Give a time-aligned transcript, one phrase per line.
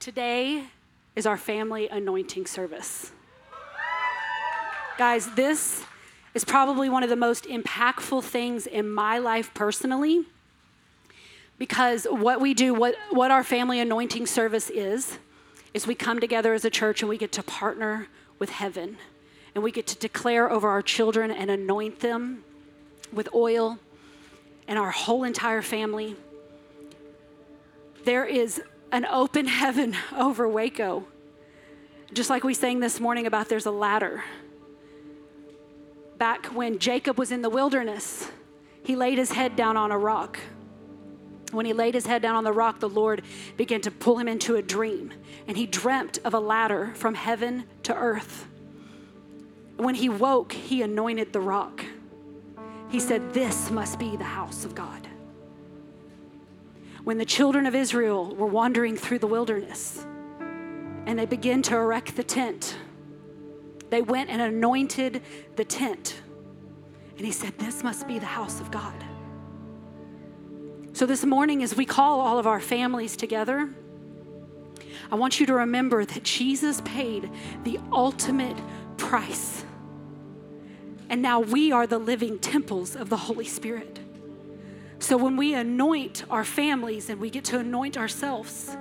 [0.00, 0.64] Today
[1.14, 3.12] is our family anointing service.
[4.96, 5.84] Guys, this
[6.32, 10.24] is probably one of the most impactful things in my life personally
[11.58, 15.18] because what we do, what, what our family anointing service is,
[15.74, 18.08] is we come together as a church and we get to partner
[18.38, 18.96] with heaven
[19.54, 22.42] and we get to declare over our children and anoint them
[23.12, 23.78] with oil
[24.66, 26.16] and our whole entire family.
[28.06, 28.62] There is
[28.92, 31.04] an open heaven over Waco.
[32.12, 34.24] Just like we sang this morning about there's a ladder.
[36.18, 38.30] Back when Jacob was in the wilderness,
[38.82, 40.38] he laid his head down on a rock.
[41.52, 43.22] When he laid his head down on the rock, the Lord
[43.56, 45.12] began to pull him into a dream,
[45.48, 48.46] and he dreamt of a ladder from heaven to earth.
[49.76, 51.84] When he woke, he anointed the rock.
[52.90, 55.08] He said, This must be the house of God.
[57.04, 60.04] When the children of Israel were wandering through the wilderness
[61.06, 62.76] and they began to erect the tent,
[63.88, 65.22] they went and anointed
[65.56, 66.20] the tent.
[67.16, 68.94] And he said, This must be the house of God.
[70.92, 73.70] So, this morning, as we call all of our families together,
[75.10, 77.30] I want you to remember that Jesus paid
[77.64, 78.58] the ultimate
[78.96, 79.64] price.
[81.08, 83.99] And now we are the living temples of the Holy Spirit.
[85.00, 88.76] So, when we anoint our families and we get to anoint ourselves,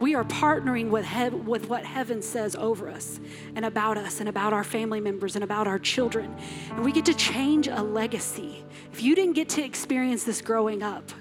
[0.00, 1.06] we are partnering with,
[1.44, 3.20] with what heaven says over us
[3.54, 6.34] and about us and about our family members and about our children.
[6.70, 8.64] And we get to change a legacy.
[8.92, 11.12] If you didn't get to experience this growing up,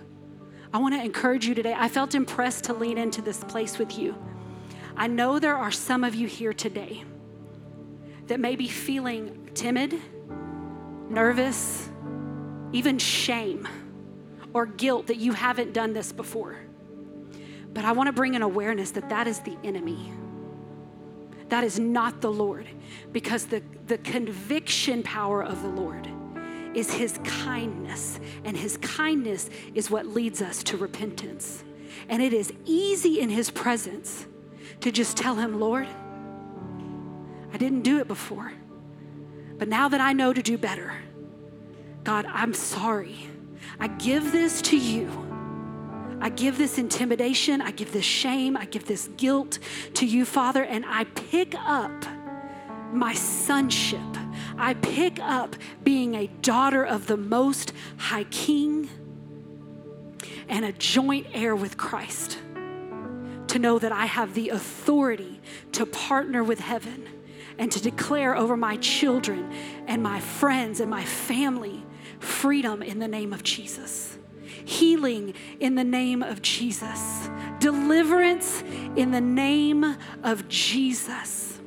[0.74, 1.76] I want to encourage you today.
[1.78, 4.16] I felt impressed to lean into this place with you.
[4.98, 7.04] I know there are some of you here today
[8.26, 10.02] that may be feeling timid,
[11.08, 11.88] nervous,
[12.72, 13.68] even shame
[14.54, 16.58] or guilt that you haven't done this before.
[17.74, 20.12] But I want to bring an awareness that that is the enemy.
[21.50, 22.68] That is not the Lord,
[23.12, 26.08] because the, the conviction power of the Lord
[26.76, 31.64] is his kindness, and his kindness is what leads us to repentance.
[32.08, 34.28] And it is easy in his presence
[34.82, 35.88] to just tell him, Lord,
[37.52, 38.54] I didn't do it before,
[39.58, 40.94] but now that I know to do better,
[42.04, 43.28] God, I'm sorry.
[43.80, 45.10] I give this to you.
[46.22, 49.60] I give this intimidation, I give this shame, I give this guilt
[49.94, 52.06] to you, Father, and I pick up
[52.92, 54.00] my sonship.
[54.58, 58.90] I pick up being a daughter of the Most High King
[60.50, 62.38] and a joint heir with Christ.
[63.48, 65.40] To know that I have the authority
[65.72, 67.08] to partner with heaven
[67.58, 69.52] and to declare over my children
[69.88, 71.86] and my friends and my family
[72.20, 74.20] freedom in the name of Jesus
[74.66, 78.62] healing in the name of Jesus, deliverance
[78.96, 81.60] in the name of Jesus.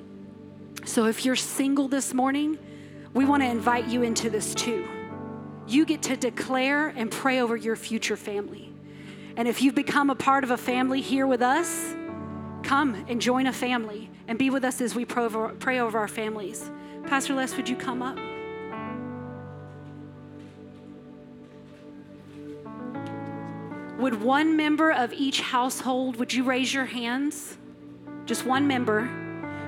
[0.84, 2.58] So if you're single this morning,
[3.14, 4.88] we want to invite you into this too.
[5.66, 8.72] You get to declare and pray over your future family.
[9.36, 11.94] And if you've become a part of a family here with us,
[12.62, 16.70] come and join a family and be with us as we pray over our families.
[17.06, 18.18] Pastor Les, would you come up?
[24.02, 27.56] Would one member of each household, would you raise your hands?
[28.26, 29.02] Just one member.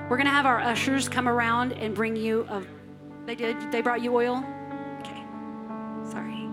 [0.09, 2.61] We're going to have our ushers come around and bring you a
[3.25, 4.43] They did they brought you oil?
[4.99, 5.23] Okay.
[6.11, 6.49] Sorry.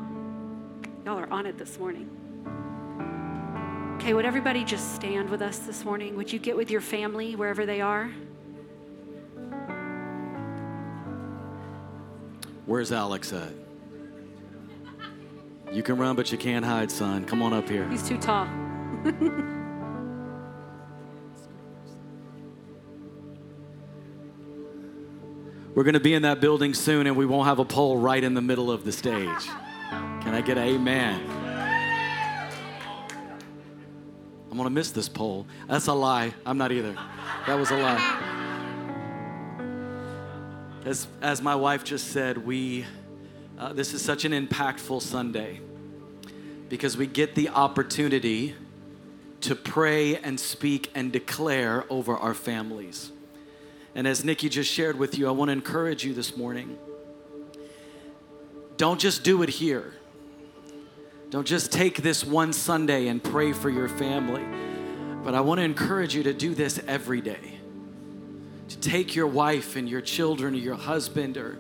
[1.05, 2.09] Y'all are on it this morning.
[3.97, 6.15] Okay, would everybody just stand with us this morning?
[6.15, 8.13] Would you get with your family wherever they are?
[12.65, 13.62] Where's Alex at?
[15.73, 17.25] You can run, but you can't hide, son.
[17.25, 17.89] Come on up here.
[17.89, 18.47] He's too tall.
[25.75, 28.23] We're going to be in that building soon, and we won't have a pole right
[28.23, 29.47] in the middle of the stage.
[30.21, 31.19] Can I get an amen?
[34.51, 35.47] I'm going to miss this pole.
[35.67, 36.35] That's a lie.
[36.45, 36.95] I'm not either.
[37.47, 38.19] That was a lie.
[40.85, 42.85] As, as my wife just said, we
[43.63, 45.61] uh, this is such an impactful Sunday
[46.69, 48.57] because we get the opportunity
[49.41, 53.13] to pray and speak and declare over our families.
[53.95, 56.77] And as Nikki just shared with you, I want to encourage you this morning.
[58.79, 59.95] Don't just do it here.
[61.31, 64.45] Don't just take this one Sunday and pray for your family.
[65.23, 67.61] But I want to encourage you to do this every day.
[68.71, 71.59] To take your wife and your children or your husband or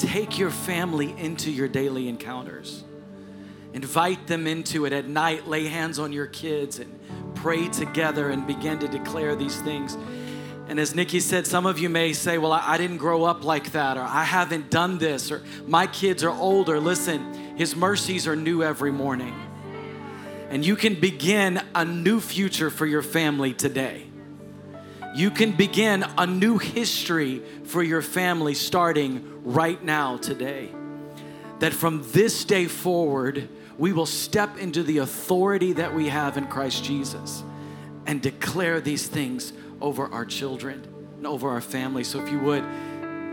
[0.00, 2.84] Take your family into your daily encounters.
[3.74, 5.46] Invite them into it at night.
[5.46, 6.98] Lay hands on your kids and
[7.34, 9.98] pray together and begin to declare these things.
[10.68, 13.72] And as Nikki said, some of you may say, Well, I, didn't grow up like
[13.72, 16.80] that, or I haven't done this, or my kids are older.
[16.80, 19.34] Listen, His mercies are new every morning.
[20.48, 24.09] And you can begin a new future for your family today.
[25.14, 30.68] You can begin a new history for your family starting right now, today.
[31.58, 36.46] That from this day forward, we will step into the authority that we have in
[36.46, 37.42] Christ Jesus
[38.06, 40.86] and declare these things over our children
[41.16, 42.04] and over our family.
[42.04, 42.64] So if you would,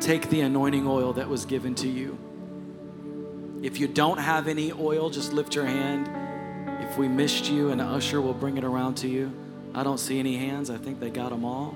[0.01, 2.17] take the anointing oil that was given to you.
[3.61, 6.09] If you don't have any oil, just lift your hand.
[6.83, 9.31] If we missed you, an usher will bring it around to you.
[9.77, 10.71] I don't see any hands.
[10.71, 11.75] I think they got them all.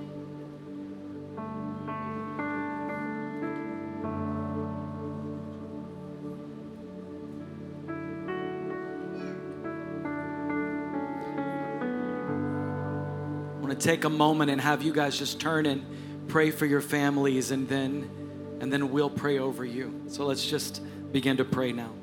[13.54, 15.86] I want to take a moment and have you guys just turn and
[16.28, 18.10] pray for your families and then
[18.62, 20.02] and then we'll pray over you.
[20.08, 20.82] So let's just
[21.12, 22.01] begin to pray now.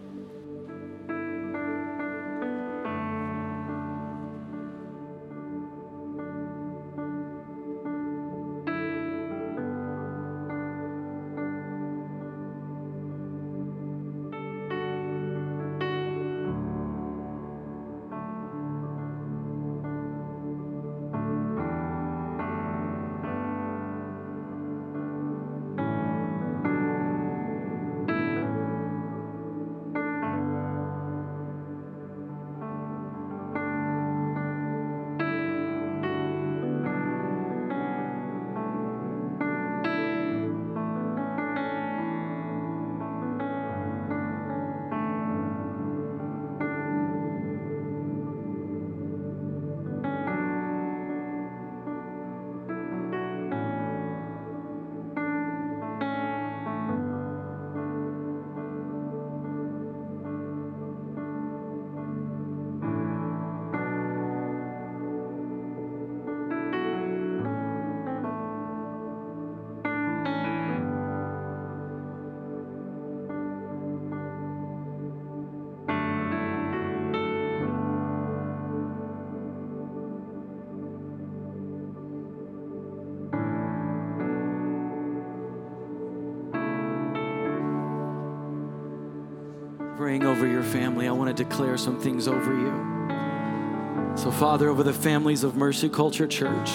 [89.99, 94.17] Praying over your family, I want to declare some things over you.
[94.17, 96.71] So, Father, over the families of Mercy Culture Church,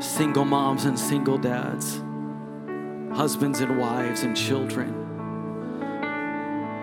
[0.00, 2.00] single moms and single dads,
[3.18, 4.94] husbands and wives and children,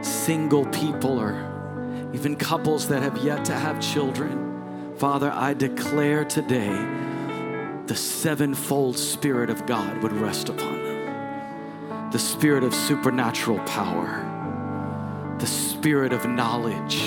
[0.03, 4.93] single people, or even couples that have yet to have children.
[4.97, 6.75] Father, I declare today
[7.85, 10.74] the sevenfold Spirit of God would rest upon
[12.15, 17.01] the spirit of supernatural power, the spirit of knowledge,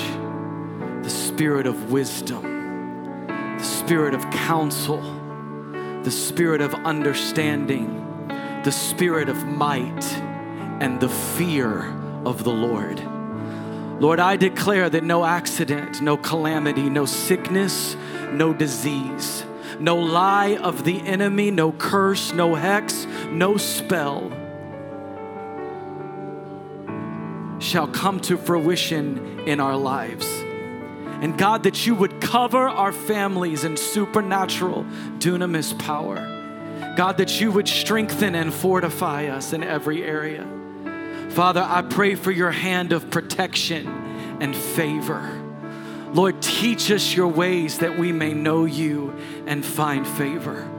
[1.02, 3.26] the spirit of wisdom,
[3.56, 5.00] the spirit of counsel,
[6.02, 8.28] the spirit of understanding,
[8.64, 10.04] the spirit of might,
[10.82, 11.90] and the fear
[12.26, 13.02] of the Lord.
[14.02, 17.96] Lord, I declare that no accident, no calamity, no sickness,
[18.32, 19.42] no disease,
[19.80, 24.30] no lie of the enemy, no curse, no hex, no spell
[27.68, 30.26] shall come to fruition in our lives.
[31.20, 34.84] And God, that you would cover our families in supernatural
[35.18, 36.16] dunamis power.
[36.96, 40.46] God, that you would strengthen and fortify us in every area.
[41.30, 43.86] Father, I pray for your hand of protection
[44.40, 45.44] and favor.
[46.12, 49.14] Lord, teach us your ways that we may know you
[49.46, 50.77] and find favor.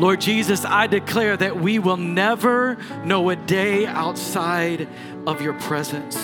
[0.00, 4.88] Lord Jesus, I declare that we will never know a day outside
[5.26, 6.16] of your presence.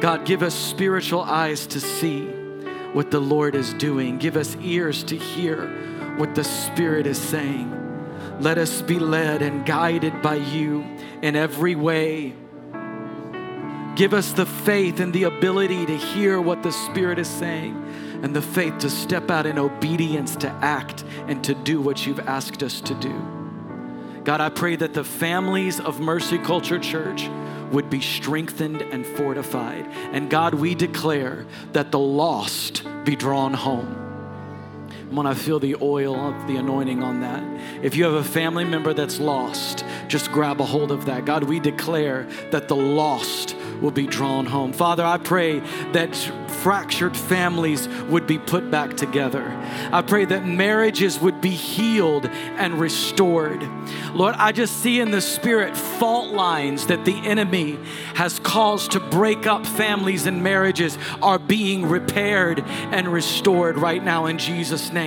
[0.00, 2.26] God, give us spiritual eyes to see
[2.92, 4.18] what the Lord is doing.
[4.18, 5.66] Give us ears to hear
[6.18, 7.76] what the Spirit is saying.
[8.38, 10.86] Let us be led and guided by you
[11.20, 12.32] in every way.
[13.96, 17.74] Give us the faith and the ability to hear what the Spirit is saying
[18.22, 22.20] and the faith to step out in obedience to act and to do what you've
[22.20, 23.14] asked us to do.
[24.24, 27.28] God, I pray that the families of Mercy Culture Church
[27.72, 29.86] would be strengthened and fortified.
[30.12, 34.09] And God, we declare that the lost be drawn home.
[35.10, 37.42] When I feel the oil of the anointing on that.
[37.82, 41.24] If you have a family member that's lost, just grab a hold of that.
[41.24, 44.72] God, we declare that the lost will be drawn home.
[44.72, 45.60] Father, I pray
[45.92, 46.14] that
[46.62, 49.44] fractured families would be put back together.
[49.92, 53.66] I pray that marriages would be healed and restored.
[54.12, 57.78] Lord, I just see in the spirit fault lines that the enemy
[58.14, 64.26] has caused to break up families and marriages are being repaired and restored right now
[64.26, 64.99] in Jesus' name.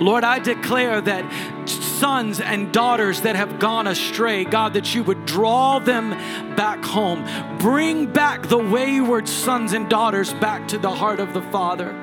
[0.00, 5.24] Lord, I declare that sons and daughters that have gone astray, God, that you would
[5.24, 6.10] draw them
[6.56, 7.26] back home.
[7.58, 11.94] Bring back the wayward sons and daughters back to the heart of the Father.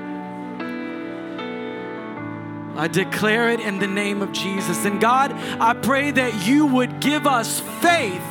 [2.75, 4.85] I declare it in the name of Jesus.
[4.85, 8.23] And God, I pray that you would give us faith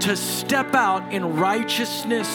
[0.00, 2.28] to step out in righteousness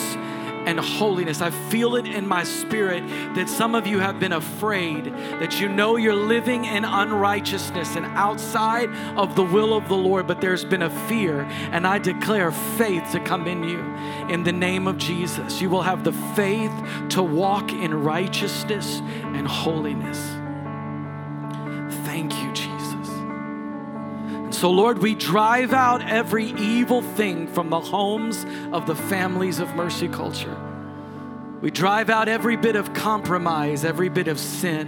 [0.69, 1.41] and holiness.
[1.41, 3.01] I feel it in my spirit
[3.33, 8.05] that some of you have been afraid, that you know you're living in unrighteousness and
[8.05, 11.41] outside of the will of the Lord, but there's been a fear.
[11.71, 13.79] And I declare faith to come in you
[14.31, 15.59] in the name of Jesus.
[15.59, 16.71] You will have the faith
[17.09, 20.19] to walk in righteousness and holiness.
[22.05, 22.68] Thank you, Jesus.
[24.51, 29.75] So, Lord, we drive out every evil thing from the homes of the families of
[29.75, 30.57] mercy culture.
[31.61, 34.87] We drive out every bit of compromise, every bit of sin.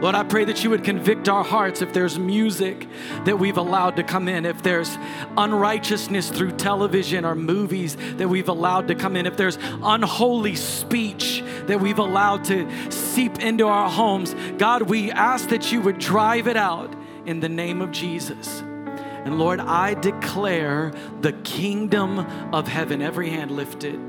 [0.00, 2.88] Lord, I pray that you would convict our hearts if there's music
[3.24, 4.98] that we've allowed to come in, if there's
[5.36, 11.44] unrighteousness through television or movies that we've allowed to come in, if there's unholy speech
[11.66, 14.34] that we've allowed to seep into our homes.
[14.58, 16.92] God, we ask that you would drive it out
[17.26, 18.60] in the name of Jesus.
[18.60, 22.18] And Lord, I declare the kingdom
[22.52, 23.00] of heaven.
[23.00, 24.00] Every hand lifted.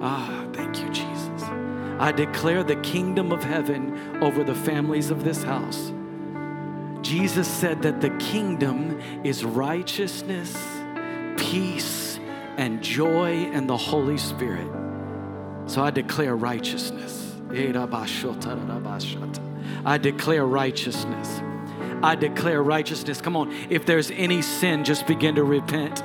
[0.00, 1.42] Ah, thank you, Jesus.
[1.98, 5.92] I declare the kingdom of heaven over the families of this house.
[7.00, 10.56] Jesus said that the kingdom is righteousness,
[11.36, 12.18] peace,
[12.56, 14.68] and joy in the Holy Spirit.
[15.66, 17.34] So I declare righteousness.
[19.84, 21.40] I declare righteousness.
[22.02, 23.20] I declare righteousness.
[23.20, 26.02] Come on, if there's any sin, just begin to repent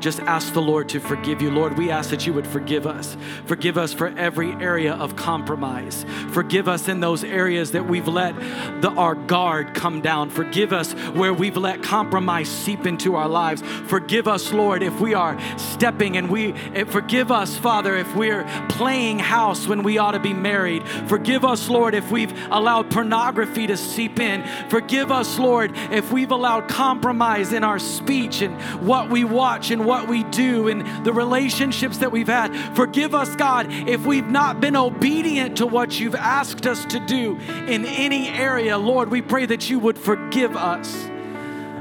[0.00, 1.50] just ask the Lord to forgive you.
[1.50, 3.16] Lord, we ask that you would forgive us.
[3.46, 6.04] Forgive us for every area of compromise.
[6.30, 8.34] Forgive us in those areas that we've let
[8.80, 10.30] the, our guard come down.
[10.30, 13.62] Forgive us where we've let compromise seep into our lives.
[13.86, 18.44] Forgive us, Lord, if we are stepping and we eh, forgive us, Father, if we're
[18.68, 20.86] playing house when we ought to be married.
[21.08, 24.44] Forgive us, Lord, if we've allowed pornography to seep in.
[24.68, 28.54] Forgive us, Lord, if we've allowed compromise in our speech and
[28.86, 32.54] what we watch and what we do and the relationships that we've had.
[32.76, 37.36] Forgive us, God, if we've not been obedient to what you've asked us to do
[37.66, 38.78] in any area.
[38.78, 41.10] Lord, we pray that you would forgive us.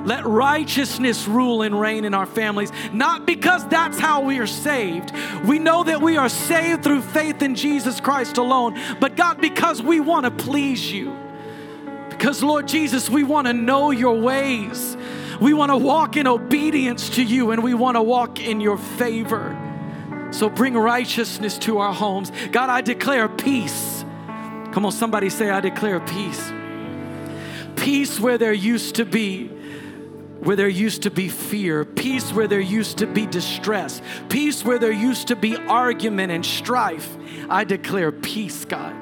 [0.05, 5.11] Let righteousness rule and reign in our families, not because that's how we are saved.
[5.45, 9.83] We know that we are saved through faith in Jesus Christ alone, but God, because
[9.83, 11.15] we want to please you.
[12.09, 14.97] Because, Lord Jesus, we want to know your ways.
[15.41, 18.77] We want to walk in obedience to you and we want to walk in your
[18.77, 19.57] favor.
[20.31, 22.31] So bring righteousness to our homes.
[22.51, 24.03] God, I declare peace.
[24.71, 26.51] Come on, somebody say, I declare peace.
[27.75, 29.49] Peace where there used to be
[30.39, 34.79] where there used to be fear, peace where there used to be distress, peace where
[34.79, 37.17] there used to be argument and strife.
[37.49, 38.95] I declare peace, God.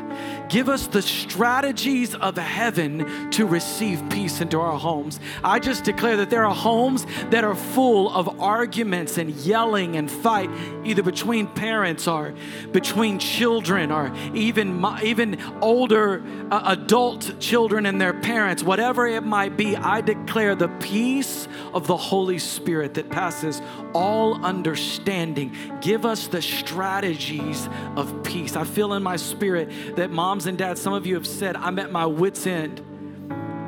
[0.49, 5.19] Give us the strategies of heaven to receive peace into our homes.
[5.43, 10.09] I just declare that there are homes that are full of arguments and yelling and
[10.09, 10.49] fight,
[10.85, 12.33] either between parents or
[12.71, 19.57] between children or even, even older uh, adult children and their parents, whatever it might
[19.57, 19.75] be.
[19.75, 23.61] I declare the peace of the Holy Spirit that passes
[23.93, 25.55] all understanding.
[25.81, 28.55] Give us the strategies of peace.
[28.55, 31.55] I feel in my spirit that mom moms and dads, some of you have said,
[31.55, 32.79] I'm at my wits' end.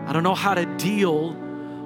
[0.06, 1.34] I don't know how to deal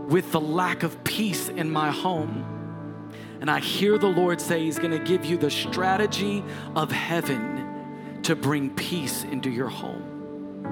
[0.09, 3.09] with the lack of peace in my home.
[3.39, 6.43] And I hear the Lord say He's gonna give you the strategy
[6.75, 10.65] of heaven to bring peace into your home.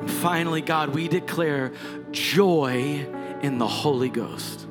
[0.00, 1.70] And finally, God, we declare
[2.10, 3.06] joy
[3.40, 4.61] in the Holy Ghost.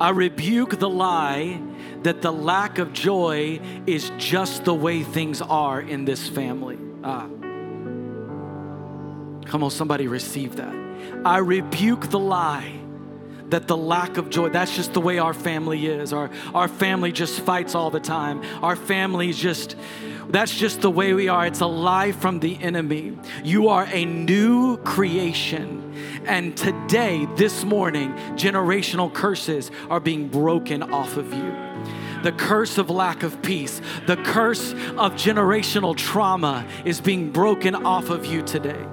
[0.00, 1.60] I rebuke the lie
[2.02, 6.78] that the lack of joy is just the way things are in this family.
[7.02, 7.26] Ah.
[9.46, 10.74] Come on, somebody receive that.
[11.24, 12.80] I rebuke the lie
[13.50, 16.12] that the lack of joy, that's just the way our family is.
[16.12, 18.42] Our, our family just fights all the time.
[18.62, 19.76] Our family just,
[20.28, 21.46] That's just the way we are.
[21.46, 23.16] It's a lie from the enemy.
[23.44, 25.94] You are a new creation.
[26.26, 31.66] And today, this morning, generational curses are being broken off of you
[32.22, 38.10] the curse of lack of peace, the curse of generational trauma is being broken off
[38.10, 38.84] of you today.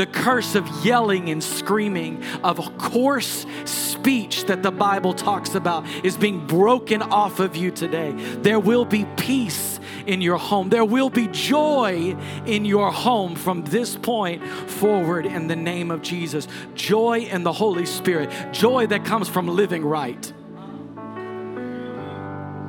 [0.00, 6.16] The curse of yelling and screaming, of coarse speech that the Bible talks about, is
[6.16, 8.12] being broken off of you today.
[8.40, 10.70] There will be peace in your home.
[10.70, 12.16] There will be joy
[12.46, 16.48] in your home from this point forward in the name of Jesus.
[16.74, 20.32] Joy in the Holy Spirit, joy that comes from living right.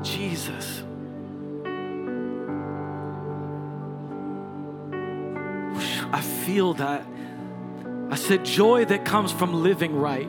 [0.03, 0.83] Jesus.
[6.11, 7.05] I feel that.
[8.11, 10.27] I said, joy that comes from living right.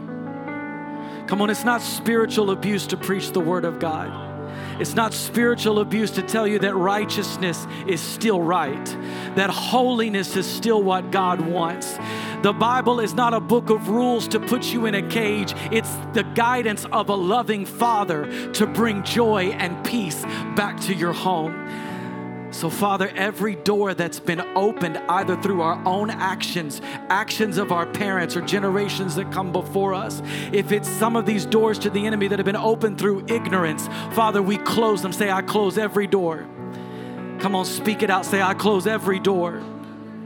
[1.26, 4.30] Come on, it's not spiritual abuse to preach the Word of God.
[4.80, 8.84] It's not spiritual abuse to tell you that righteousness is still right,
[9.34, 11.98] that holiness is still what God wants.
[12.42, 15.54] The Bible is not a book of rules to put you in a cage.
[15.70, 20.22] It's the guidance of a loving Father to bring joy and peace
[20.56, 21.52] back to your home.
[22.62, 27.87] So, Father, every door that's been opened either through our own actions, actions of our
[27.87, 32.07] parents, or generations that come before us, if it's some of these doors to the
[32.07, 35.12] enemy that have been opened through ignorance, Father, we close them.
[35.12, 36.47] Say, I close every door.
[37.40, 38.25] Come on, speak it out.
[38.25, 39.61] Say, I close every door.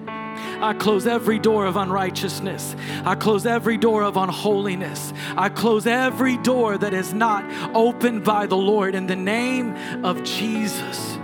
[0.07, 2.77] I close every door of unrighteousness.
[3.07, 5.15] I close every door of unholiness.
[5.39, 9.75] I close every door that is not opened by the Lord in the name
[10.05, 11.17] of Jesus.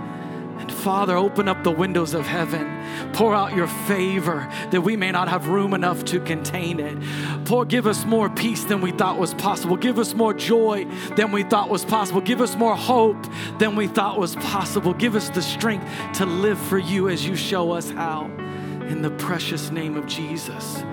[0.83, 3.13] Father, open up the windows of heaven.
[3.13, 7.45] Pour out your favor that we may not have room enough to contain it.
[7.45, 9.77] Pour, give us more peace than we thought was possible.
[9.77, 10.85] Give us more joy
[11.15, 12.19] than we thought was possible.
[12.19, 13.25] Give us more hope
[13.59, 14.93] than we thought was possible.
[14.93, 18.25] Give us the strength to live for you as you show us how.
[18.25, 20.83] In the precious name of Jesus.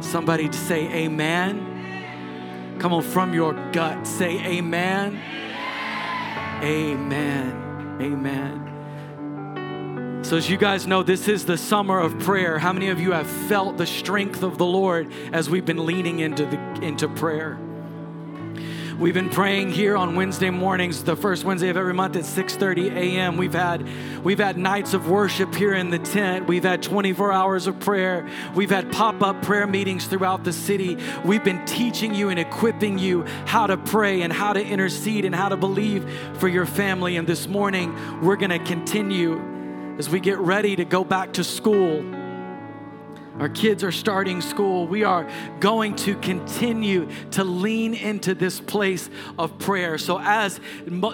[0.00, 2.76] Somebody say, Amen.
[2.80, 5.20] Come on, from your gut, say, Amen.
[6.60, 7.98] Amen.
[8.00, 8.67] Amen.
[10.28, 12.58] So, as you guys know, this is the summer of prayer.
[12.58, 16.20] How many of you have felt the strength of the Lord as we've been leaning
[16.20, 17.58] into, the, into prayer?
[18.98, 22.94] We've been praying here on Wednesday mornings, the first Wednesday of every month at 6:30
[22.94, 23.38] a.m.
[23.38, 23.88] We've had
[24.22, 26.46] we've had nights of worship here in the tent.
[26.46, 28.28] We've had 24 hours of prayer.
[28.54, 30.98] We've had pop-up prayer meetings throughout the city.
[31.24, 35.34] We've been teaching you and equipping you how to pray and how to intercede and
[35.34, 37.16] how to believe for your family.
[37.16, 39.56] And this morning, we're going to continue
[39.98, 42.04] as we get ready to go back to school.
[43.38, 44.88] Our kids are starting school.
[44.88, 45.28] We are
[45.60, 49.08] going to continue to lean into this place
[49.38, 49.96] of prayer.
[49.96, 50.58] So, as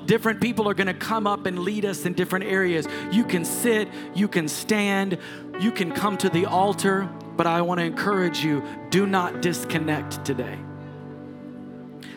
[0.07, 3.44] different people are going to come up and lead us in different areas, you can
[3.44, 5.18] sit, you can stand,
[5.61, 7.11] you can come to the altar.
[7.37, 10.59] But I want to encourage you do not disconnect today.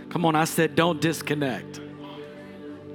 [0.10, 1.82] Come on, I said, don't disconnect.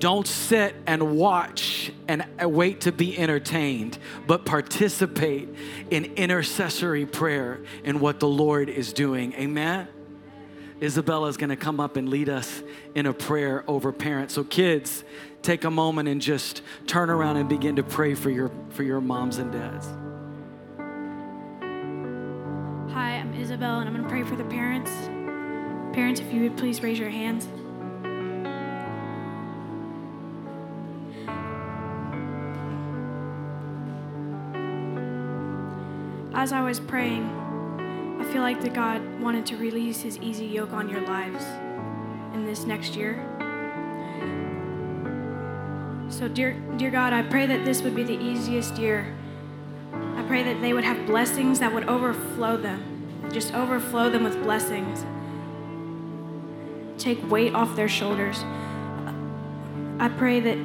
[0.03, 5.49] Don't sit and watch and wait to be entertained, but participate
[5.93, 9.33] in intercessory prayer in what the Lord is doing.
[9.35, 9.87] Amen.
[10.83, 12.65] Isabella is going to come up and lead us
[12.97, 14.35] in a prayer over parents.
[14.35, 15.05] So kids,
[15.41, 19.01] take a moment and just turn around and begin to pray for your for your
[19.01, 19.87] moms and dads.
[22.93, 24.91] Hi, I'm Isabel and I'm going to pray for the parents.
[25.95, 27.47] Parents, if you would please raise your hands.
[36.35, 37.25] As I was praying,
[38.21, 41.45] I feel like that God wanted to release his easy yoke on your lives
[42.35, 43.27] in this next year.
[46.09, 49.15] So, dear, dear God, I pray that this would be the easiest year.
[49.93, 54.43] I pray that they would have blessings that would overflow them, just overflow them with
[54.43, 55.05] blessings.
[57.03, 58.39] Take weight off their shoulders.
[59.99, 60.59] I pray that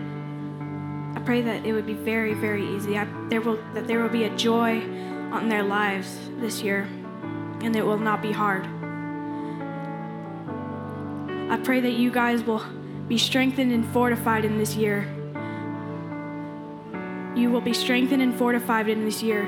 [1.16, 2.98] I pray that it would be very, very easy.
[2.98, 4.82] I, there will that there will be a joy
[5.32, 6.88] on their lives this year,
[7.62, 8.66] and it will not be hard.
[11.50, 12.64] I pray that you guys will
[13.08, 15.08] be strengthened and fortified in this year.
[17.36, 19.46] You will be strengthened and fortified in this year.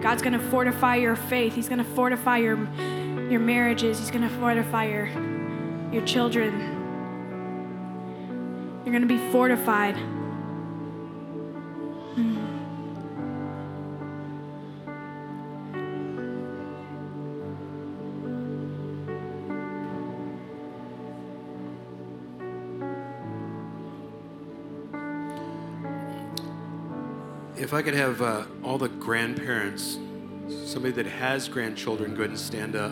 [0.00, 1.54] God's going to fortify your faith.
[1.54, 2.56] He's going to fortify your,
[3.30, 3.98] your marriages.
[3.98, 5.06] He's going to fortify your,
[5.92, 6.58] your children.
[8.84, 9.96] You're going to be fortified.
[27.70, 29.96] If I could have uh, all the grandparents,
[30.64, 32.90] somebody that has grandchildren, go ahead and stand up.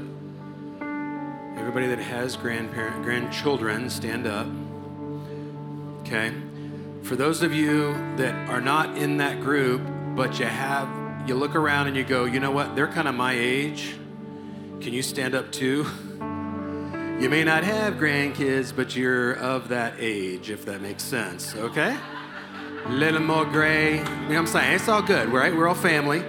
[1.59, 4.47] Everybody that has grandparent grandchildren, stand up.
[6.03, 6.33] Okay.
[7.03, 9.83] For those of you that are not in that group,
[10.14, 10.88] but you have,
[11.29, 12.77] you look around and you go, you know what?
[12.77, 13.97] They're kind of my age.
[14.81, 15.87] Can you stand up too?
[17.21, 21.57] You may not have grandkids, but you're of that age, if that makes sense.
[21.57, 21.97] Okay.
[22.87, 23.99] Little more gray.
[23.99, 24.75] You know what I'm saying?
[24.75, 25.55] It's all good, right?
[25.55, 26.25] We're all family.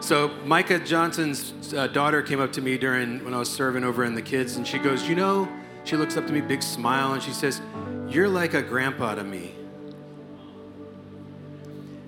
[0.00, 4.04] So Micah Johnson's uh, daughter came up to me during when I was serving over
[4.04, 5.48] in the kids, and she goes, "You know,"
[5.84, 7.62] she looks up to me, big smile, and she says,
[8.08, 9.54] "You're like a grandpa to me."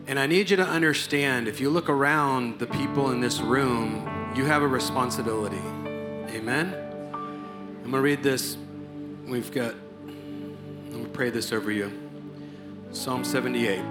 [0.07, 4.07] And I need you to understand if you look around the people in this room,
[4.35, 5.63] you have a responsibility.
[6.37, 6.75] Amen?
[7.15, 8.59] I'm going to read this.
[9.27, 9.75] We've got,
[10.07, 12.04] I'm going to pray this over you.
[12.95, 13.83] Psalm 78.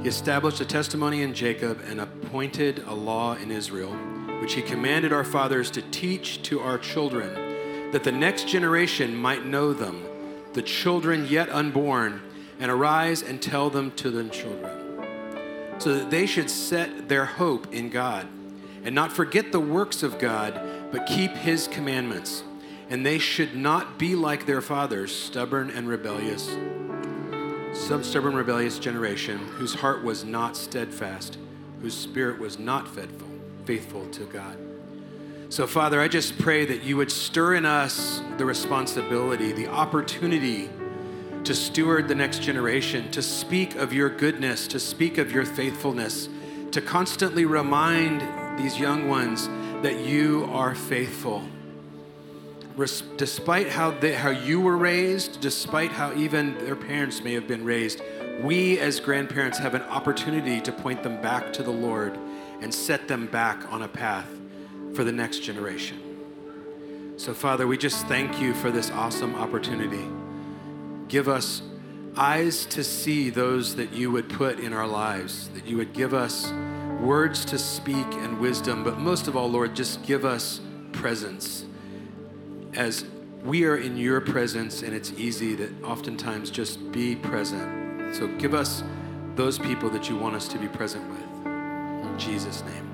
[0.00, 3.92] He established a testimony in Jacob and appointed a law in Israel,
[4.40, 9.44] which he commanded our fathers to teach to our children, that the next generation might
[9.44, 10.02] know them,
[10.54, 12.22] the children yet unborn,
[12.58, 14.80] and arise and tell them to the children
[15.78, 18.26] so that they should set their hope in God
[18.84, 20.58] and not forget the works of God,
[20.90, 22.42] but keep his commandments.
[22.88, 26.54] And they should not be like their fathers, stubborn and rebellious,
[27.74, 31.36] some stubborn, rebellious generation whose heart was not steadfast,
[31.82, 33.28] whose spirit was not faithful,
[33.64, 34.56] faithful to God.
[35.48, 40.70] So, Father, I just pray that you would stir in us the responsibility, the opportunity
[41.44, 46.28] to steward the next generation, to speak of your goodness, to speak of your faithfulness,
[46.70, 48.22] to constantly remind
[48.58, 49.48] these young ones
[49.82, 51.44] that you are faithful.
[52.76, 57.64] Despite how, they, how you were raised, despite how even their parents may have been
[57.64, 58.00] raised,
[58.42, 62.18] we as grandparents have an opportunity to point them back to the Lord
[62.60, 64.28] and set them back on a path
[64.94, 66.00] for the next generation.
[67.16, 70.04] So, Father, we just thank you for this awesome opportunity.
[71.06, 71.62] Give us
[72.16, 76.12] eyes to see those that you would put in our lives, that you would give
[76.12, 76.52] us
[77.00, 80.60] words to speak and wisdom, but most of all, Lord, just give us
[80.92, 81.66] presence.
[82.76, 83.04] As
[83.44, 88.16] we are in your presence, and it's easy to oftentimes just be present.
[88.16, 88.82] So give us
[89.36, 91.46] those people that you want us to be present with.
[91.46, 92.90] In Jesus' name.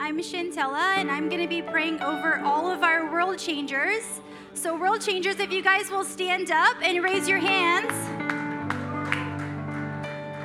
[0.00, 4.20] I'm Shantella, and I'm going to be praying over all of our world changers.
[4.54, 8.33] So, world changers, if you guys will stand up and raise your hands.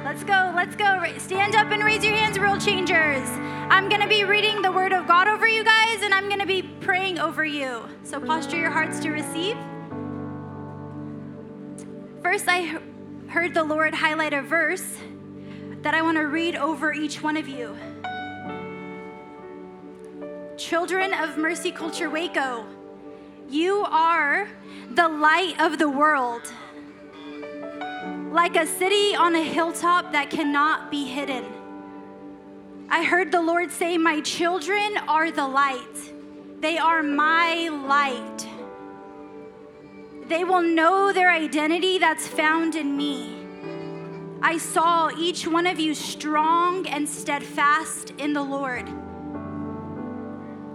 [0.09, 1.05] Let's go, let's go.
[1.19, 3.29] Stand up and raise your hands, world changers.
[3.69, 6.39] I'm going to be reading the word of God over you guys, and I'm going
[6.39, 7.87] to be praying over you.
[8.05, 9.55] So, posture your hearts to receive.
[12.23, 12.79] First, I
[13.27, 14.97] heard the Lord highlight a verse
[15.83, 17.77] that I want to read over each one of you.
[20.57, 22.65] Children of Mercy Culture Waco,
[23.47, 24.49] you are
[24.89, 26.51] the light of the world.
[28.31, 31.45] Like a city on a hilltop that cannot be hidden.
[32.87, 36.13] I heard the Lord say, My children are the light.
[36.59, 38.47] They are my light.
[40.27, 43.35] They will know their identity that's found in me.
[44.43, 48.87] I saw each one of you strong and steadfast in the Lord.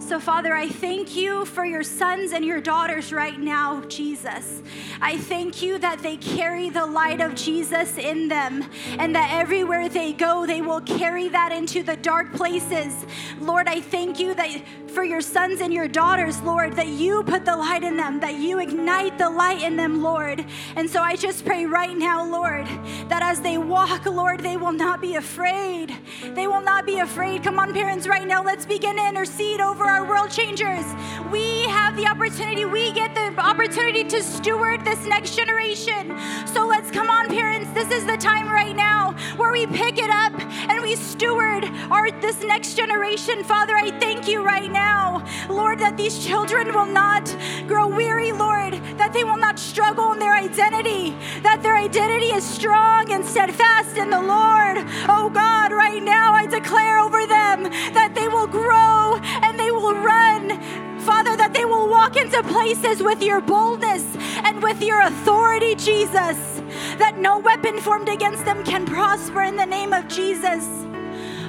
[0.07, 4.62] So, Father, I thank you for your sons and your daughters right now, Jesus.
[5.01, 9.88] I thank you that they carry the light of Jesus in them and that everywhere
[9.88, 13.07] they go, they will carry that into the dark places.
[13.40, 17.47] Lord, I thank you that for your sons and your daughters, Lord, that you put
[17.47, 20.45] the light in them, that you ignite the light in them, Lord.
[20.77, 22.67] And so I just pray right now, Lord,
[23.09, 25.97] that as they walk, Lord, they will not be afraid.
[26.35, 27.43] They will not be afraid.
[27.43, 30.85] Come on, parents, right now, let's begin to intercede over our world changers.
[31.30, 36.17] We have the opportunity, we get opportunity to steward this next generation.
[36.47, 37.71] So let's come on, parents.
[37.73, 40.33] This is the time right now where we pick it up
[40.69, 43.43] and we steward our this next generation.
[43.43, 47.35] Father, I thank you right now, Lord, that these children will not
[47.67, 51.11] grow weary, Lord, that they will not struggle in their identity,
[51.43, 54.79] that their identity is strong and steadfast in the Lord.
[55.09, 59.95] Oh God, right now I declare over them that they will grow and they will
[59.95, 60.93] run.
[61.05, 64.03] Father, that they will walk into places with your boldness
[64.43, 66.62] and with your authority, Jesus,
[66.97, 70.67] that no weapon formed against them can prosper in the name of Jesus.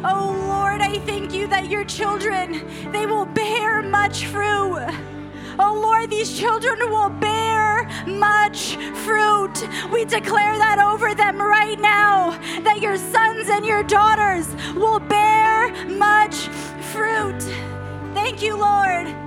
[0.04, 4.86] Oh Lord, I thank you that your children, they will bear much fruit.
[5.58, 9.54] Oh Lord, these children will bear much fruit.
[9.90, 12.32] We declare that over them right now,
[12.64, 16.50] that your sons and your daughters will bear much
[16.92, 17.42] fruit.
[18.14, 19.25] Thank you, Lord.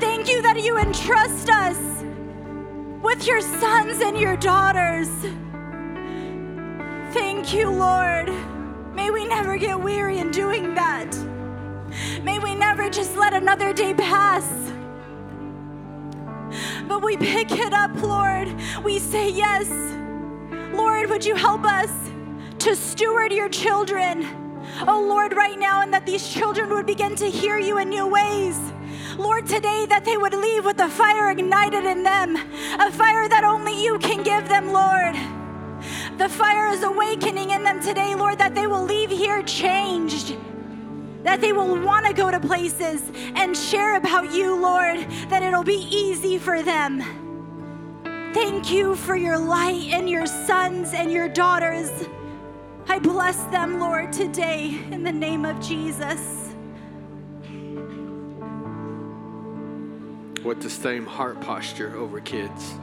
[0.00, 1.76] Thank you that you entrust us
[3.02, 5.08] with your sons and your daughters.
[7.12, 8.32] Thank you, Lord.
[8.94, 11.14] May we never get weary in doing that.
[12.22, 14.72] May we never just let another day pass.
[16.88, 18.48] But we pick it up, Lord.
[18.82, 19.68] We say, Yes.
[20.72, 21.90] Lord, would you help us
[22.60, 24.26] to steward your children?
[24.86, 28.06] Oh, Lord, right now, and that these children would begin to hear you in new
[28.06, 28.58] ways.
[29.20, 33.44] Lord, today that they would leave with a fire ignited in them, a fire that
[33.44, 35.14] only you can give them, Lord.
[36.18, 40.36] The fire is awakening in them today, Lord, that they will leave here changed.
[41.22, 43.02] That they will want to go to places
[43.34, 47.02] and share about you, Lord, that it'll be easy for them.
[48.32, 51.90] Thank you for your light and your sons and your daughters.
[52.88, 56.39] I bless them, Lord, today in the name of Jesus.
[60.44, 62.74] With the same heart posture over kids.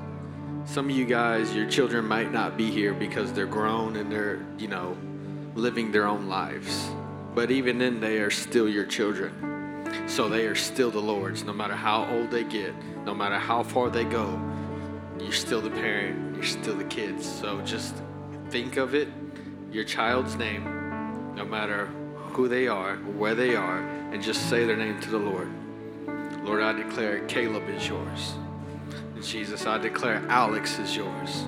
[0.66, 4.46] Some of you guys, your children might not be here because they're grown and they're,
[4.58, 4.98] you know,
[5.56, 6.90] living their own lives.
[7.34, 9.86] But even then, they are still your children.
[10.08, 11.44] So they are still the Lord's.
[11.44, 12.74] No matter how old they get,
[13.06, 14.40] no matter how far they go,
[15.20, 17.28] you're still the parent, you're still the kids.
[17.28, 17.96] So just
[18.50, 19.08] think of it,
[19.72, 20.64] your child's name,
[21.36, 21.88] no matter
[22.34, 23.80] who they are, where they are,
[24.12, 25.50] and just say their name to the Lord.
[26.48, 28.36] Lord, I declare Caleb is yours.
[29.22, 31.44] Jesus, I declare Alex is yours.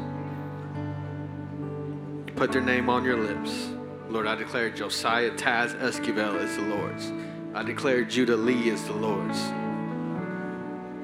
[2.36, 3.70] Put their name on your lips.
[4.10, 7.14] Lord, I declare Josiah Taz Esquivel is the Lord's.
[7.54, 9.38] I declare Judah Lee is the Lord's.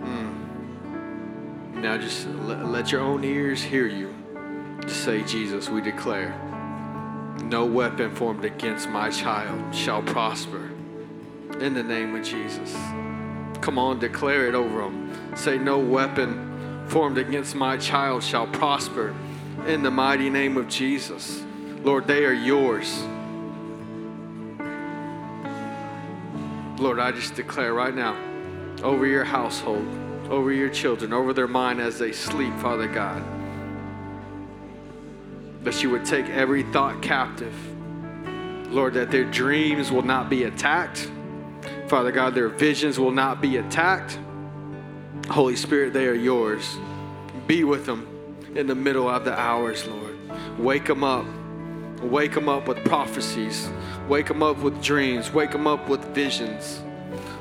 [0.04, 0.34] Mm.
[1.76, 4.14] Now just let, let your own ears hear you.
[4.82, 6.38] Just say, Jesus, we declare
[7.46, 10.70] no weapon formed against my child shall prosper.
[11.62, 12.76] In the name of Jesus.
[13.66, 15.12] Come on, declare it over them.
[15.36, 19.16] Say, No weapon formed against my child shall prosper.
[19.66, 21.44] In the mighty name of Jesus.
[21.82, 23.02] Lord, they are yours.
[26.78, 28.16] Lord, I just declare right now
[28.84, 29.88] over your household,
[30.30, 33.24] over your children, over their mind as they sleep, Father God,
[35.64, 37.56] that you would take every thought captive.
[38.72, 41.10] Lord, that their dreams will not be attacked.
[41.88, 44.20] Father God, their visions will not be attacked.
[45.30, 46.78] Holy Spirit, they are yours.
[47.48, 48.08] Be with them
[48.56, 50.18] in the middle of the hours, Lord.
[50.58, 51.26] Wake them up.
[52.02, 53.70] Wake them up with prophecies.
[54.08, 55.32] Wake them up with dreams.
[55.32, 56.82] Wake them up with visions.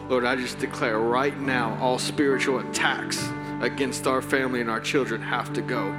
[0.08, 3.26] Lord, I just declare right now all spiritual attacks
[3.62, 5.90] against our family and our children have to go.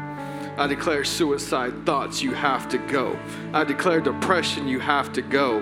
[0.58, 3.17] I declare suicide thoughts, you have to go.
[3.53, 5.60] I declare depression, you have to go.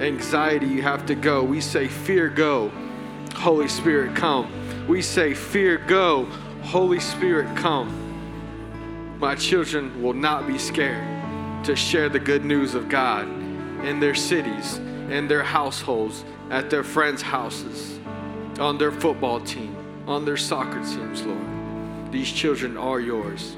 [0.00, 1.42] Anxiety, you have to go.
[1.42, 2.70] We say, fear, go.
[3.34, 4.50] Holy Spirit, come.
[4.86, 6.26] We say, fear, go.
[6.62, 8.02] Holy Spirit, come.
[9.18, 13.26] My children will not be scared to share the good news of God
[13.84, 17.98] in their cities, in their households, at their friends' houses,
[18.58, 19.74] on their football team,
[20.06, 22.12] on their soccer teams, Lord.
[22.12, 23.56] These children are yours.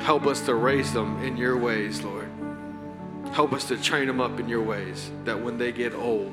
[0.00, 2.23] Help us to raise them in your ways, Lord.
[3.34, 6.32] Help us to train them up in your ways that when they get old,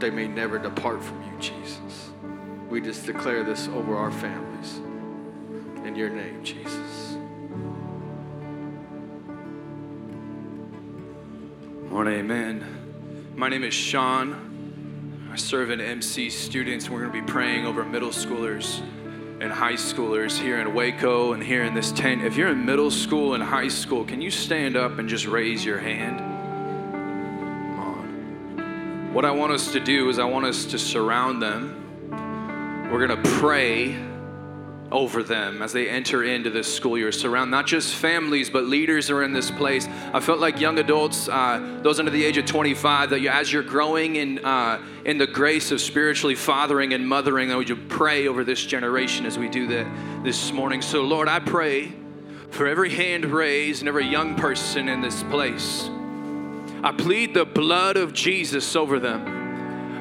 [0.00, 2.10] they may never depart from you, Jesus.
[2.68, 4.78] We just declare this over our families.
[5.86, 7.16] In your name, Jesus.
[11.92, 13.32] Lord, amen.
[13.36, 15.30] My name is Sean.
[15.32, 16.90] I serve in MC students.
[16.90, 18.82] We're going to be praying over middle schoolers
[19.40, 22.22] and high schoolers here in Waco and here in this tent.
[22.24, 25.64] If you're in middle school and high school, can you stand up and just raise
[25.64, 26.18] your hand?
[27.70, 29.12] Come on.
[29.12, 32.88] What I want us to do is I want us to surround them.
[32.90, 34.05] We're going to pray
[34.96, 37.12] over them as they enter into this school year.
[37.12, 39.86] Surround not just families, but leaders are in this place.
[40.14, 43.52] I felt like young adults, uh, those under the age of 25, that you, as
[43.52, 47.76] you're growing in uh, in the grace of spiritually fathering and mothering, I would you
[47.76, 50.80] pray over this generation as we do that this morning.
[50.80, 51.92] So, Lord, I pray
[52.50, 55.90] for every hand raised and every young person in this place.
[56.82, 59.45] I plead the blood of Jesus over them.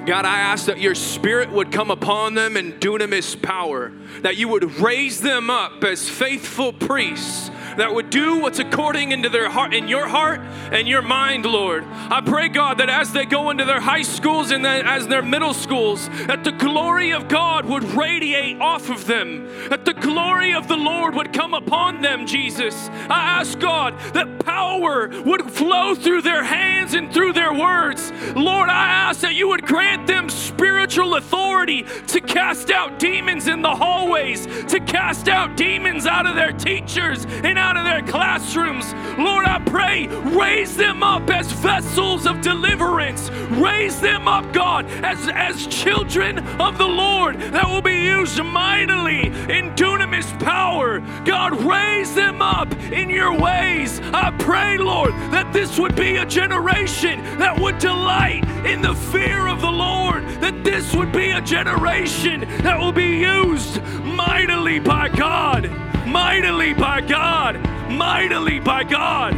[0.06, 3.91] God, I ask that your spirit would come upon them and do in dunamis power,
[4.22, 9.30] that you would raise them up as faithful priests, that would do what's according into
[9.30, 10.40] their heart, in your heart
[10.72, 11.84] and your mind, Lord.
[11.86, 15.22] I pray, God, that as they go into their high schools and then as their
[15.22, 20.54] middle schools, that the glory of God would radiate off of them, that the glory
[20.54, 22.90] of the Lord would come upon them, Jesus.
[23.10, 28.12] I ask, God, that power would flow through their hands and through their words.
[28.36, 33.62] Lord, I ask that you would grant them spiritual authority to cast out demons in
[33.62, 38.93] the hallways, to cast out demons out of their teachers and out of their classrooms.
[39.17, 43.32] Lord, I pray, raise them up as vessels of deliverance.
[43.58, 49.25] Raise them up, God, as, as children of the Lord that will be used mightily
[49.25, 50.99] in dunamis power.
[51.25, 53.99] God, raise them up in your ways.
[54.13, 59.47] I pray, Lord, that this would be a generation that would delight in the fear
[59.47, 65.10] of the Lord, that this would be a generation that will be used mightily by
[65.10, 65.65] God,
[66.06, 69.34] mightily by God, mightily by God.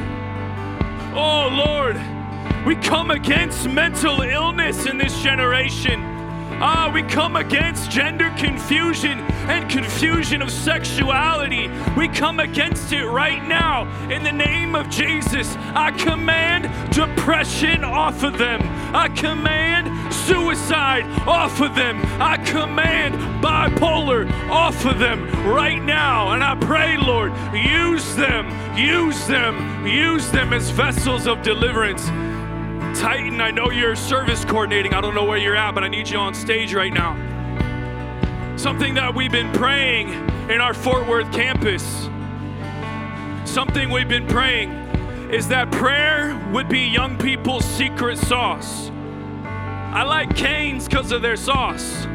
[1.14, 1.96] Oh, Lord,
[2.66, 6.17] we come against mental illness in this generation.
[6.60, 11.70] Ah, we come against gender confusion and confusion of sexuality.
[11.96, 15.56] We come against it right now in the name of Jesus.
[15.76, 18.62] I command depression off of them.
[18.96, 22.02] I command suicide off of them.
[22.20, 26.32] I command bipolar off of them right now.
[26.32, 32.10] And I pray, Lord, use them, use them, use them as vessels of deliverance.
[32.96, 34.94] Titan, I know you're service coordinating.
[34.94, 37.16] I don't know where you're at, but I need you on stage right now.
[38.58, 40.10] Something that we've been praying
[40.50, 42.10] in our Fort Worth campus,
[43.46, 44.72] something we've been praying
[45.32, 48.90] is that prayer would be young people's secret sauce.
[49.44, 52.08] I like Cane's because of their sauce.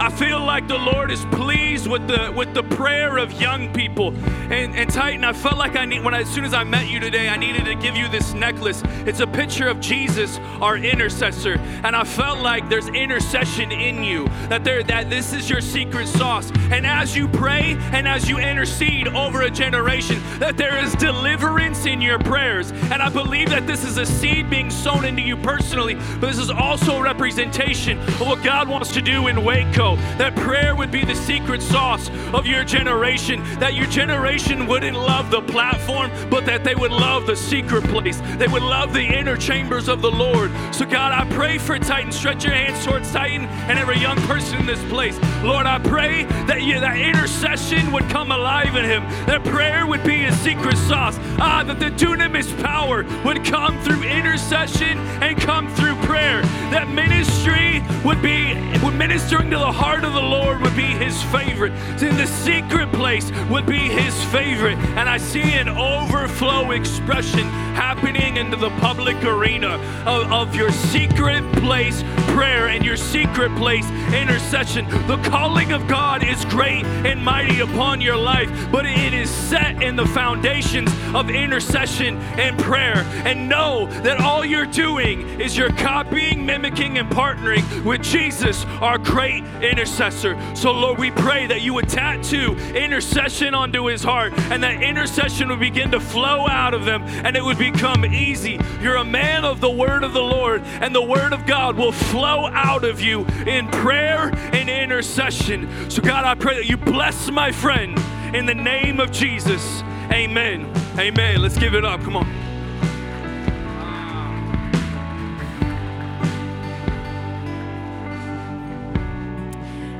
[0.00, 4.14] I feel like the Lord is pleased with the with the prayer of young people.
[4.50, 6.88] And, and Titan, I felt like I need when I, as soon as I met
[6.88, 8.82] you today, I needed to give you this necklace.
[9.06, 14.28] It's a picture of Jesus, our intercessor, and I felt like there's intercession in you.
[14.48, 16.52] That there that this is your secret sauce.
[16.70, 21.86] And as you pray and as you intercede over a generation, that there is deliverance
[21.86, 22.70] in your prayers.
[22.70, 26.38] And I believe that this is a seed being sown into you personally, but this
[26.38, 29.87] is also a representation of what God wants to do in Waco.
[29.96, 33.42] That prayer would be the secret sauce of your generation.
[33.58, 38.20] That your generation wouldn't love the platform, but that they would love the secret place.
[38.36, 40.50] They would love the inner chambers of the Lord.
[40.72, 42.12] So, God, I pray for Titan.
[42.12, 45.18] Stretch your hands towards Titan and every young person in this place.
[45.42, 49.02] Lord, I pray that you, that intercession would come alive in him.
[49.26, 51.18] That prayer would be his secret sauce.
[51.38, 56.42] Ah, that the dunamis power would come through intercession and come through prayer.
[56.70, 61.22] That ministry would be would ministering to the heart of the Lord would be his
[61.24, 61.72] favorite.
[62.02, 64.76] In the secret place would be his favorite.
[64.98, 67.46] And I see an overflow expression
[67.78, 72.02] happening into the public arena of, of your secret place
[72.38, 74.88] prayer and your secret place intercession.
[75.06, 79.82] The calling of God is great and mighty upon your life, but it is set
[79.82, 82.98] in the foundations of intercession and prayer.
[83.24, 88.98] And know that all you're doing is you're copying, mimicking, and partnering with Jesus, our
[88.98, 90.38] great intercessor.
[90.54, 95.48] So, Lord, we pray that you would tattoo intercession onto his heart and that intercession
[95.48, 98.58] would begin to flow out of them and it would become easy.
[98.80, 101.92] You're a man of the word of the Lord, and the word of God will
[101.92, 105.90] flow out of you in prayer and intercession.
[105.90, 107.98] So, God, I pray that you bless my friend
[108.34, 109.82] in the name of Jesus.
[110.10, 110.72] Amen.
[110.98, 111.40] Amen.
[111.42, 112.00] Let's give it up.
[112.02, 112.47] Come on.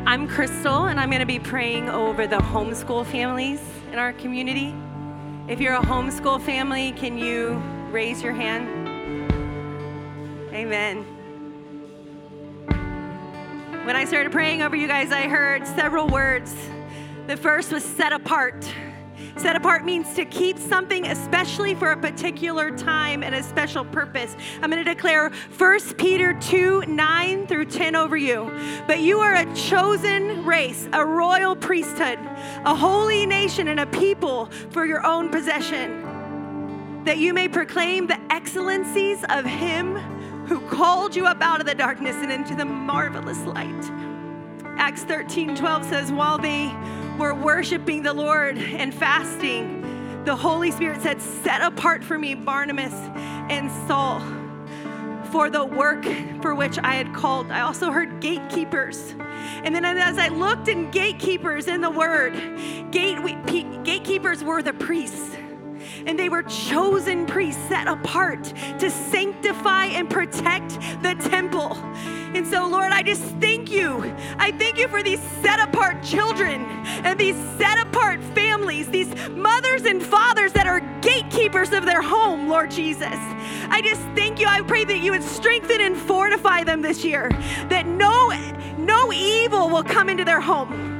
[0.08, 3.60] I'm Crystal, and I'm going to be praying over the homeschool families
[3.92, 4.74] in our community.
[5.48, 8.66] If you're a homeschool family, can you raise your hand?
[10.54, 11.04] Amen.
[13.84, 16.56] When I started praying over you guys, I heard several words.
[17.26, 18.66] The first was set apart.
[19.36, 24.36] Set apart means to keep something especially for a particular time and a special purpose.
[24.62, 28.50] I'm going to declare 1 Peter 2 9 through 10 over you.
[28.86, 32.18] But you are a chosen race, a royal priesthood,
[32.64, 38.18] a holy nation, and a people for your own possession, that you may proclaim the
[38.30, 39.96] excellencies of Him
[40.46, 43.90] who called you up out of the darkness and into the marvelous light.
[44.78, 46.74] Acts 13 12 says, While they
[47.18, 52.94] were worshiping the Lord and fasting, the Holy Spirit said, Set apart for me Barnabas
[53.50, 54.20] and Saul
[55.32, 56.04] for the work
[56.40, 57.50] for which I had called.
[57.50, 59.14] I also heard gatekeepers.
[59.64, 62.34] And then as I looked in gatekeepers in the word,
[62.90, 63.18] gate,
[63.84, 65.36] gatekeepers were the priests.
[66.06, 68.44] and they were chosen priests set apart
[68.78, 70.70] to sanctify and protect
[71.02, 71.76] the temple.
[72.34, 74.14] And so, Lord, I just thank you.
[74.38, 76.62] I thank you for these set apart children
[77.04, 82.48] and these set apart families, these mothers and fathers that are gatekeepers of their home,
[82.48, 83.16] Lord Jesus.
[83.70, 84.46] I just thank you.
[84.46, 87.30] I pray that you would strengthen and fortify them this year,
[87.70, 88.30] that no,
[88.76, 90.96] no evil will come into their home.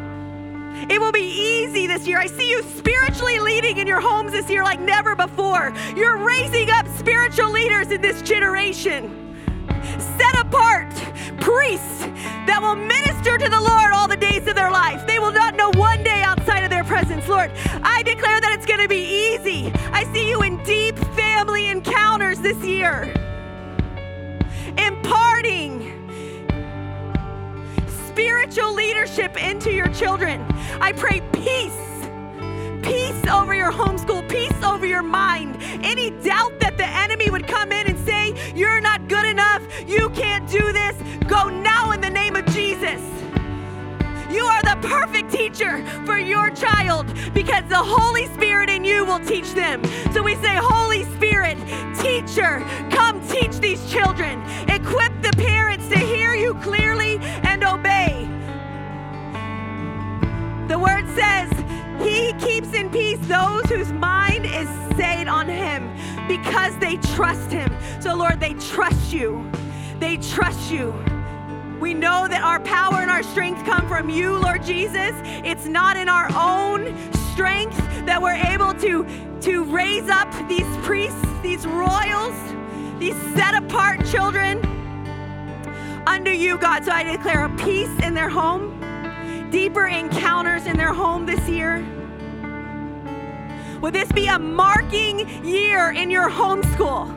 [0.89, 2.19] It will be easy this year.
[2.19, 5.75] I see you spiritually leading in your homes this year like never before.
[5.95, 9.28] You're raising up spiritual leaders in this generation
[9.99, 10.91] set apart
[11.41, 12.01] priests
[12.47, 15.07] that will minister to the Lord all the days of their life.
[15.07, 17.27] They will not know one day outside of their presence.
[17.29, 17.51] Lord,
[17.83, 19.73] I declare that it's going to be easy.
[19.93, 23.13] I see you in deep family encounters this year,
[24.77, 25.95] imparting
[28.09, 30.45] spiritual leadership into your children.
[30.81, 31.88] I pray peace
[32.83, 35.57] peace over your homeschool, peace over your mind.
[35.85, 40.11] Any doubt that the enemy would come in and say, You're not good enough, you
[40.11, 43.01] can't do this, go now in the name of Jesus.
[44.31, 49.21] You are the perfect teacher for your child because the Holy Spirit in you will
[49.21, 49.83] teach them.
[50.13, 51.57] So we say, Holy Spirit,
[51.99, 54.08] teacher, come teach these children.
[63.29, 65.89] Those whose mind is stayed on Him
[66.27, 67.73] because they trust Him.
[68.01, 69.49] So, Lord, they trust you.
[70.01, 70.95] They trust you.
[71.81, 75.13] We know that our power and our strength come from you, Lord Jesus.
[75.45, 76.97] It's not in our own
[77.33, 77.77] strength
[78.07, 79.07] that we're able to,
[79.43, 82.35] to raise up these priests, these royals,
[82.99, 84.65] these set apart children
[86.07, 86.85] under you, God.
[86.85, 88.79] So I declare a peace in their home
[89.51, 91.85] deeper encounters in their home this year?
[93.81, 97.15] Would this be a marking year in your homeschool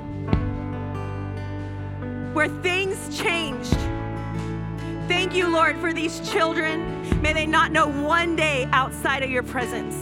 [2.34, 3.76] where things changed?
[5.07, 7.22] Thank you, Lord, for these children.
[7.22, 9.95] May they not know one day outside of your presence.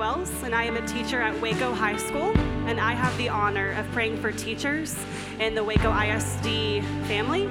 [0.00, 2.32] Wells, and I am a teacher at Waco High School.
[2.66, 4.96] And I have the honor of praying for teachers
[5.38, 7.44] in the Waco ISD family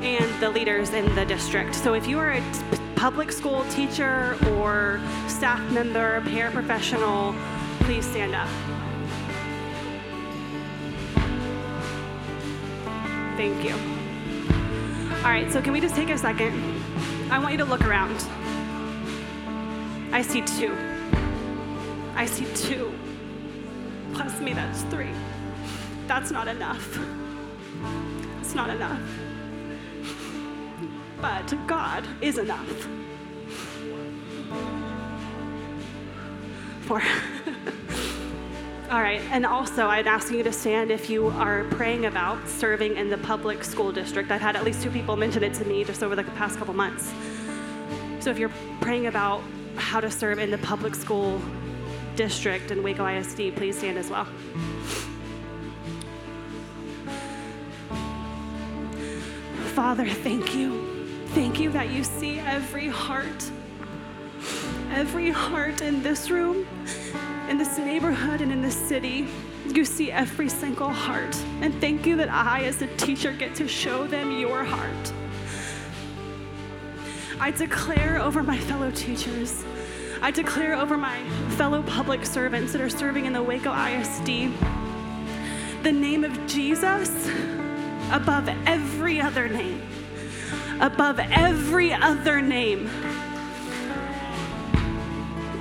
[0.00, 1.74] and the leaders in the district.
[1.74, 2.42] So if you are a
[2.96, 7.38] public school teacher or staff member, paraprofessional,
[7.80, 8.48] please stand up.
[13.36, 13.74] Thank you.
[15.16, 16.54] All right, so can we just take a second?
[17.30, 18.16] I want you to look around.
[20.10, 20.74] I see two.
[22.22, 22.94] I see two.
[24.14, 25.10] Plus me, that's three.
[26.06, 26.96] That's not enough.
[28.40, 29.00] It's not enough.
[31.20, 32.86] But God is enough.
[36.82, 37.02] Four.
[38.92, 42.96] All right, and also I'd ask you to stand if you are praying about serving
[42.96, 44.30] in the public school district.
[44.30, 46.74] I've had at least two people mention it to me just over the past couple
[46.74, 47.12] months.
[48.20, 49.42] So if you're praying about
[49.74, 51.42] how to serve in the public school
[52.16, 54.26] district and Waco ISD, please stand as well.
[59.74, 60.92] Father, thank you.
[61.28, 63.50] Thank you that you see every heart,
[64.92, 66.66] every heart in this room,
[67.48, 69.26] in this neighborhood, and in this city.
[69.68, 71.34] You see every single heart.
[71.62, 75.12] And thank you that I, as a teacher, get to show them your heart.
[77.40, 79.64] I declare over my fellow teachers
[80.22, 81.20] I declare over my
[81.56, 84.52] fellow public servants that are serving in the Waco ISD
[85.82, 87.10] the name of Jesus
[88.12, 89.82] above every other name.
[90.80, 92.84] Above every other name.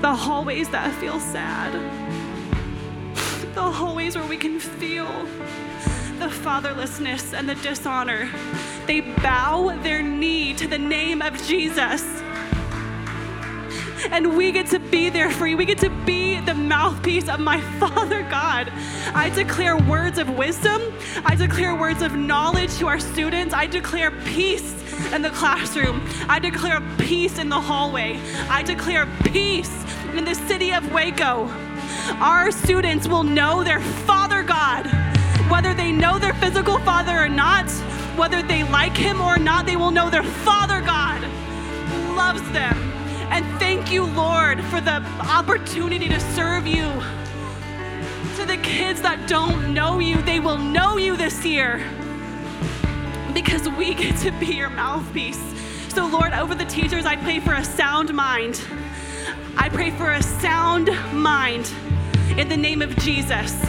[0.02, 1.74] The hallways that feel sad.
[3.56, 5.12] The hallways where we can feel
[6.20, 8.30] the fatherlessness and the dishonor.
[8.86, 12.22] They bow their knee to the name of Jesus
[14.12, 15.56] and we get to be there for you.
[15.56, 18.72] We get to be the mouthpiece of my Father God.
[19.16, 20.82] I declare words of wisdom.
[21.26, 23.54] I declare words of knowledge to our students.
[23.54, 24.74] I declare peace
[25.14, 26.06] in the classroom.
[26.28, 28.20] I declare peace in the hallway.
[28.50, 29.72] I declare peace
[30.14, 31.48] in the city of Waco.
[32.20, 34.88] Our students will know their Father God,
[35.50, 37.70] whether they know their physical father or not,
[38.18, 41.22] whether they like him or not, they will know their Father God
[42.16, 43.01] loves them
[43.32, 46.86] and thank you, Lord, for the opportunity to serve you.
[48.38, 51.82] To the kids that don't know you, they will know you this year.
[53.34, 55.42] because we get to be your mouthpiece.
[55.90, 58.62] So, Lord, over the teachers, I pray for a sound mind.
[59.58, 61.72] I pray for a sound mind
[62.38, 63.60] in the name of Jesus.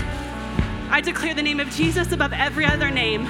[0.90, 3.28] I declare the name of Jesus above every other name.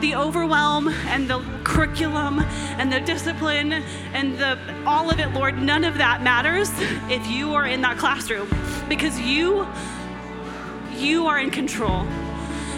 [0.00, 1.40] The overwhelm and the
[1.72, 2.40] curriculum
[2.78, 3.72] and the discipline
[4.12, 6.70] and the all of it, Lord, none of that matters
[7.10, 8.48] if you are in that classroom
[8.88, 9.66] because you
[10.94, 12.06] you are in control.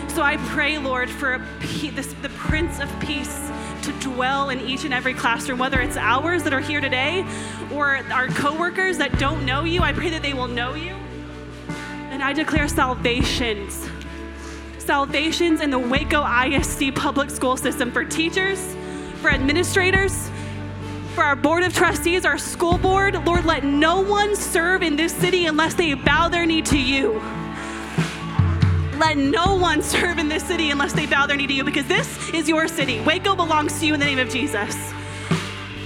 [0.09, 3.51] So I pray, Lord, for this, the Prince of Peace
[3.82, 7.26] to dwell in each and every classroom, whether it's ours that are here today
[7.72, 9.82] or our coworkers that don't know you.
[9.82, 10.95] I pray that they will know you.
[12.11, 13.88] And I declare salvations.
[14.78, 18.76] Salvations in the Waco ISD public school system for teachers,
[19.25, 20.31] for administrators,
[21.14, 23.14] for our board of trustees, our school board.
[23.25, 27.22] Lord, let no one serve in this city unless they bow their knee to you.
[28.99, 31.87] Let no one serve in this city unless they bow their knee to you because
[31.87, 33.01] this is your city.
[33.01, 34.77] Waco belongs to you in the name of Jesus.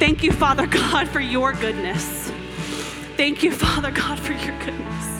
[0.00, 2.32] Thank you, Father God, for your goodness.
[3.16, 5.17] Thank you, Father God, for your goodness.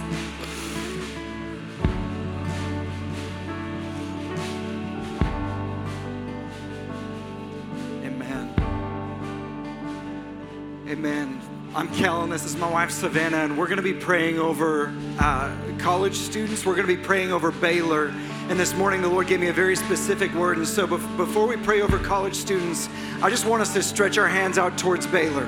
[10.98, 11.40] Amen.
[11.76, 12.28] I'm Kellen.
[12.28, 16.66] This is my wife Savannah, and we're going to be praying over uh, college students.
[16.66, 18.08] We're going to be praying over Baylor.
[18.48, 20.56] And this morning, the Lord gave me a very specific word.
[20.56, 22.88] And so, bef- before we pray over college students,
[23.22, 25.44] I just want us to stretch our hands out towards Baylor.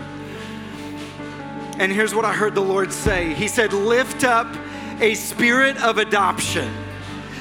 [1.80, 4.46] And here's what I heard the Lord say He said, Lift up
[5.00, 6.72] a spirit of adoption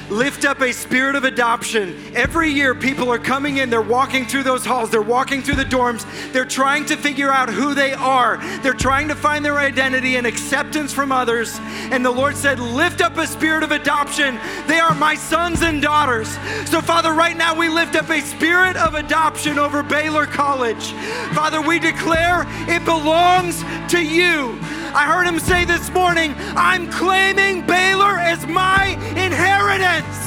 [0.10, 1.96] lift up a spirit of adoption.
[2.16, 5.66] Every year, people are coming in, they're walking through those halls, they're walking through the
[5.66, 10.16] dorms, they're trying to figure out who they are, they're trying to find their identity
[10.16, 11.58] and acceptance from others.
[11.92, 14.40] And the Lord said, Lift up a spirit of adoption.
[14.68, 16.30] They are my sons and daughters.
[16.70, 20.92] So, Father, right now we lift up a spirit of adoption over Baylor College.
[21.34, 24.60] Father, we declare it belongs to you.
[24.94, 30.18] I heard him say this morning, I'm claiming Baylor as my inheritance.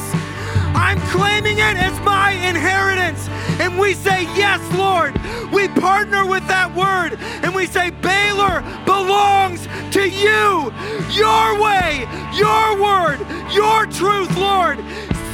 [0.74, 3.28] I'm claiming it as my inheritance.
[3.60, 5.14] And we say, Yes, Lord.
[5.52, 10.72] We partner with that word and we say, Baylor belongs to you.
[11.12, 13.20] Your way, your word,
[13.52, 14.78] your truth, Lord.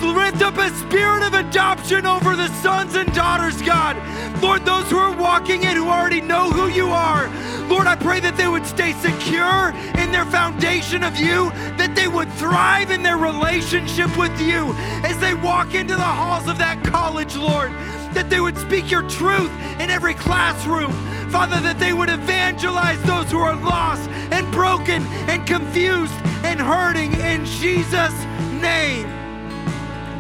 [0.01, 3.97] Lift up a spirit of adoption over the sons and daughters, God.
[4.41, 7.29] Lord, those who are walking in who already know who you are.
[7.67, 12.07] Lord, I pray that they would stay secure in their foundation of you, that they
[12.07, 14.73] would thrive in their relationship with you
[15.03, 17.73] as they walk into the halls of that college, Lord,
[18.15, 20.93] that they would speak your truth in every classroom.
[21.31, 27.13] Father, that they would evangelize those who are lost and broken and confused and hurting
[27.15, 28.15] in Jesus'
[28.63, 29.28] name.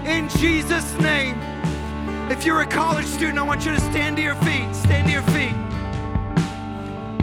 [0.09, 1.38] In Jesus' name.
[2.30, 4.74] If you're a college student, I want you to stand to your feet.
[4.74, 5.54] Stand to your feet.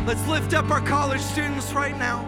[0.05, 2.23] Let's lift up our college students right now.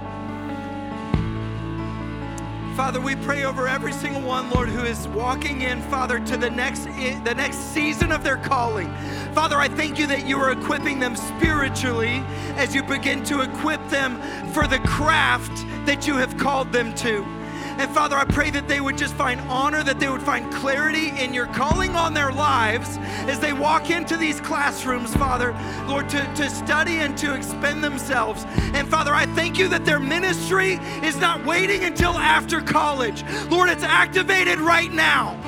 [2.76, 6.50] Father, we pray over every single one, Lord, who is walking in, Father, to the
[6.50, 8.92] next the next season of their calling.
[9.34, 12.24] Father, I thank you that you are equipping them spiritually
[12.56, 14.20] as you begin to equip them
[14.54, 15.56] for the craft
[15.86, 17.37] that you have called them to.
[17.80, 21.10] And Father, I pray that they would just find honor, that they would find clarity
[21.10, 22.98] in your calling on their lives
[23.28, 25.56] as they walk into these classrooms, Father,
[25.88, 28.46] Lord, to, to study and to expend themselves.
[28.74, 30.74] And Father, I thank you that their ministry
[31.04, 33.24] is not waiting until after college.
[33.50, 35.40] Lord, it's activated right now.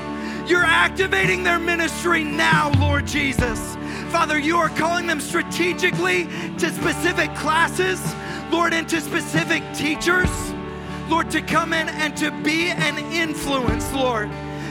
[0.47, 3.75] You're activating their ministry now, Lord Jesus.
[4.11, 6.25] Father, you are calling them strategically
[6.57, 7.99] to specific classes,
[8.51, 10.29] Lord, and to specific teachers.
[11.09, 14.29] Lord, to come in and to be an influence, Lord.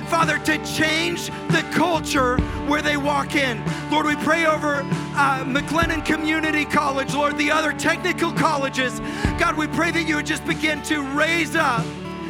[0.09, 2.37] Father, to change the culture
[2.67, 3.63] where they walk in.
[3.91, 9.01] Lord, we pray over uh, McLennan Community College, Lord, the other technical colleges.
[9.39, 11.85] God, we pray that you would just begin to raise up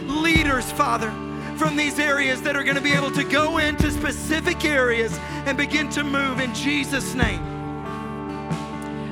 [0.06, 1.10] leaders, Father,
[1.56, 5.56] from these areas that are going to be able to go into specific areas and
[5.56, 7.44] begin to move in Jesus' name.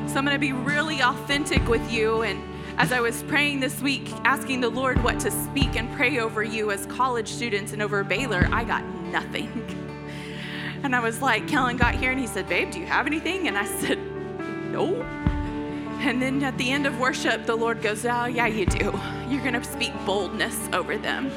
[0.09, 3.81] So I'm going to be really authentic with you and as I was praying this
[3.81, 7.81] week, asking the Lord what to speak and pray over you as college students and
[7.81, 9.51] over Baylor, I got nothing.
[10.83, 13.49] And I was like, Kellen got here and he said, Babe, do you have anything?
[13.49, 13.99] And I said,
[14.71, 15.03] No.
[16.01, 18.93] And then at the end of worship, the Lord goes, Oh, yeah, you do.
[19.29, 21.33] You're going to speak boldness over them.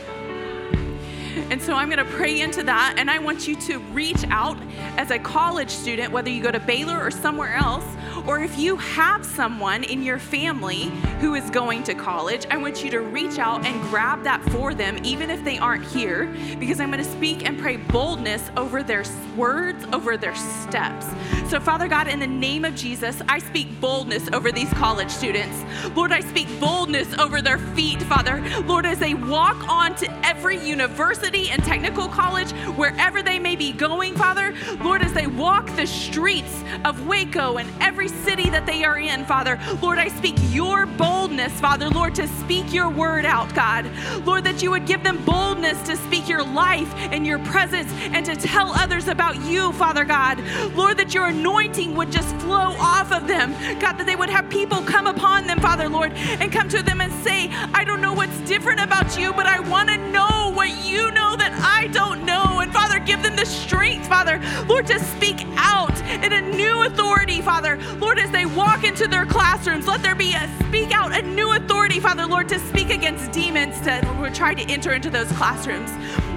[1.50, 2.96] And so I'm going to pray into that.
[2.98, 4.58] And I want you to reach out
[4.98, 7.86] as a college student, whether you go to Baylor or somewhere else,
[8.28, 12.84] Or if you have someone in your family who is going to college, I want
[12.84, 16.26] you to reach out and grab that for them, even if they aren't here,
[16.60, 19.04] because I'm going to speak and pray boldness over their
[19.36, 21.08] words, over their steps.
[21.50, 25.64] So, Father God, in the name of Jesus, I speak boldness over these college students.
[25.96, 28.42] Lord, I speak boldness over their feet, Father.
[28.66, 33.72] Lord, as they walk on to every university and technical college, wherever they may be
[33.72, 38.84] going, Father, Lord, as they walk the streets of Waco and every city that they
[38.84, 43.54] are in, Father, Lord, I speak your boldness, Father, Lord, to speak your word out,
[43.54, 43.90] God.
[44.26, 48.26] Lord, that you would give them boldness to speak your life and your presence and
[48.26, 50.40] to tell others about you, Father God.
[50.74, 53.52] Lord, that your anointing would just flow off of them.
[53.80, 57.02] God, that they would have people come upon them, Father, Lord, and come to them
[57.02, 60.70] and say, I don't know what's different about you, but I want to know what
[60.86, 62.60] you know that I don't know.
[62.60, 67.42] And Father, give them the strength, Father, Lord, to speak out in a new authority,
[67.42, 67.78] Father.
[68.00, 71.52] Lord, as they walk into their classrooms, let there be a speak out a new
[71.54, 75.90] authority, Father, Lord, to speak against demons that try to enter into those classrooms.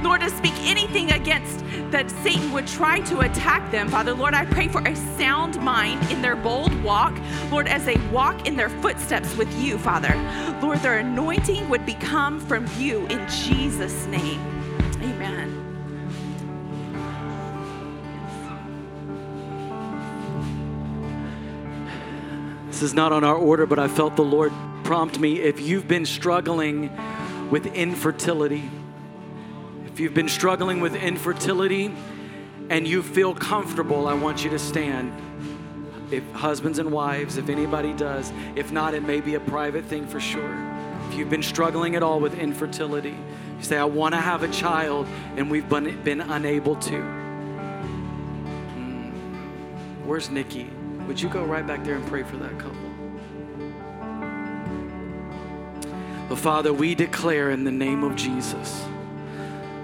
[0.03, 4.15] Lord, to speak anything against that Satan would try to attack them, Father.
[4.15, 7.17] Lord, I pray for a sound mind in their bold walk,
[7.51, 10.15] Lord, as they walk in their footsteps with you, Father.
[10.61, 14.41] Lord, their anointing would become from you in Jesus' name.
[15.03, 15.59] Amen.
[22.67, 25.41] This is not on our order, but I felt the Lord prompt me.
[25.41, 26.91] If you've been struggling
[27.51, 28.69] with infertility,
[29.93, 31.95] if you've been struggling with infertility
[32.71, 35.13] and you feel comfortable, I want you to stand.
[36.11, 40.07] If husbands and wives, if anybody does, if not, it may be a private thing
[40.07, 40.57] for sure.
[41.11, 43.15] If you've been struggling at all with infertility,
[43.59, 47.03] you say, I want to have a child and we've been, been unable to.
[48.73, 49.11] Hmm.
[50.07, 50.71] Where's Nikki?
[51.07, 52.79] Would you go right back there and pray for that couple?
[56.31, 58.87] But Father, we declare in the name of Jesus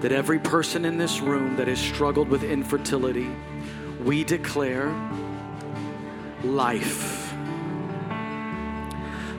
[0.00, 3.28] that every person in this room that has struggled with infertility,
[4.04, 4.94] we declare
[6.44, 7.34] life.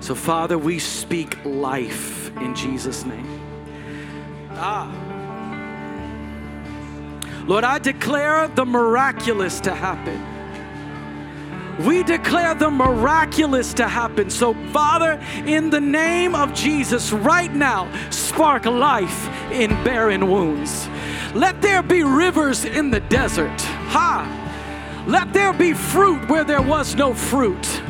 [0.01, 3.27] So, Father, we speak life in Jesus' name.
[4.51, 4.91] Ah.
[7.45, 10.38] Lord, I declare the miraculous to happen.
[11.85, 14.29] We declare the miraculous to happen.
[14.29, 20.89] So, Father, in the name of Jesus, right now, spark life in barren wounds.
[21.33, 23.61] Let there be rivers in the desert.
[23.91, 24.35] Ha!
[25.07, 27.81] Let there be fruit where there was no fruit.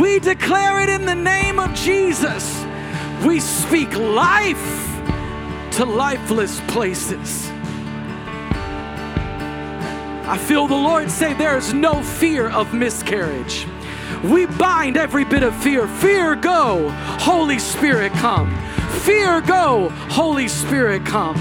[0.00, 2.64] We declare it in the name of Jesus.
[3.26, 4.90] We speak life
[5.72, 7.50] to lifeless places.
[10.26, 13.66] I feel the Lord say there is no fear of miscarriage.
[14.24, 15.86] We bind every bit of fear.
[15.86, 16.88] Fear go,
[17.20, 18.54] Holy Spirit come.
[19.02, 21.36] Fear go, Holy Spirit come.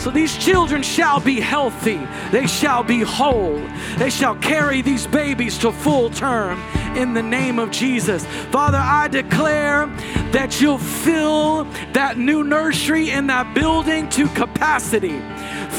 [0.00, 3.60] So these children shall be healthy, they shall be whole,
[3.98, 6.58] they shall carry these babies to full term
[6.96, 8.24] in the name of Jesus.
[8.50, 9.88] Father, I declare
[10.32, 15.20] that you'll fill that new nursery in that building to capacity,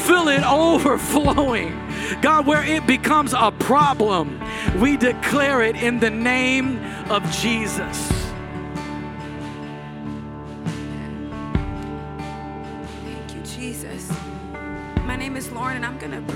[0.06, 1.78] fill it overflowing.
[2.20, 4.42] God, where it becomes a problem,
[4.80, 6.78] we declare it in the name
[7.10, 8.21] of Jesus.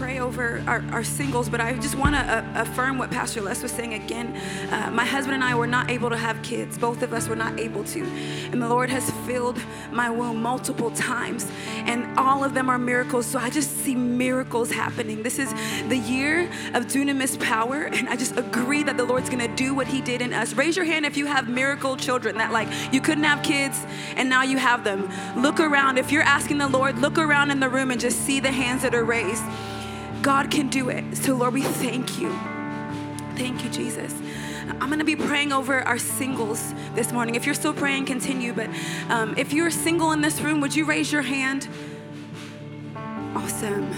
[0.07, 3.61] Pray over our, our, singles, but I just want to uh, affirm what Pastor Les
[3.61, 4.37] was saying again.
[4.71, 6.79] Uh, my husband and I were not able to have kids.
[6.79, 8.05] Both of us were not able to.
[8.53, 11.51] And the Lord has filled my womb multiple times,
[11.87, 13.27] and all of them are miracles.
[13.27, 15.25] So I just see miracles happening.
[15.25, 15.53] This is
[15.89, 16.43] the year
[16.75, 20.01] of dunamis power, and I just agree that the Lord's going to do what He
[20.01, 20.53] did in us.
[20.55, 23.85] Raise your hand if you have miracle children that, like, you couldn't have kids,
[24.15, 25.11] and now you have them.
[25.37, 25.99] Look around.
[25.99, 28.83] If you're asking the Lord, look around in the room and just see the hands
[28.83, 29.43] that are raised.
[30.23, 31.17] God can do it.
[31.17, 32.31] So, Lord, we thank you.
[33.37, 34.15] Thank you, Jesus.
[34.81, 37.35] I'm going to be praying over our singles this morning.
[37.35, 38.53] If you're still praying, continue.
[38.53, 38.69] But
[39.09, 41.69] um, if you're single in this room, would you raise your hand?
[43.35, 43.91] Awesome.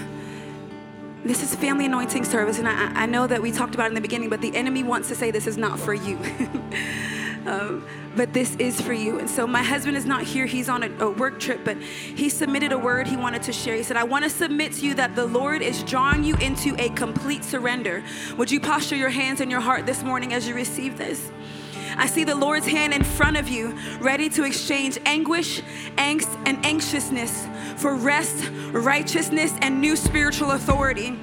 [1.23, 4.01] This is family anointing service, and I, I know that we talked about in the
[4.01, 6.17] beginning, but the enemy wants to say this is not for you.
[7.45, 7.85] um,
[8.15, 9.19] but this is for you.
[9.19, 10.45] And so my husband is not here.
[10.45, 13.75] He's on a, a, work trip, but he submitted a word he wanted to share.
[13.75, 16.75] He said, I want to submit to you that the Lord is drawing you into
[16.79, 18.03] a complete surrender.
[18.37, 21.31] Would you posture your hands and your heart this morning as you receive this?
[21.97, 25.61] I see the Lord's hand in front of you, ready to exchange anguish,
[25.97, 31.19] angst, and anxiousness for rest, righteousness, and new spiritual authority.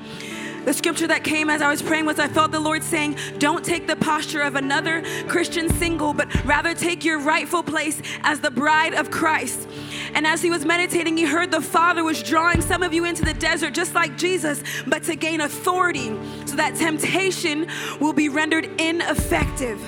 [0.66, 3.64] The scripture that came as I was praying was I felt the Lord saying, Don't
[3.64, 8.50] take the posture of another Christian single, but rather take your rightful place as the
[8.50, 9.68] bride of Christ.
[10.12, 13.24] And as he was meditating, he heard the Father was drawing some of you into
[13.24, 16.08] the desert, just like Jesus, but to gain authority
[16.46, 17.68] so that temptation
[18.00, 19.80] will be rendered ineffective.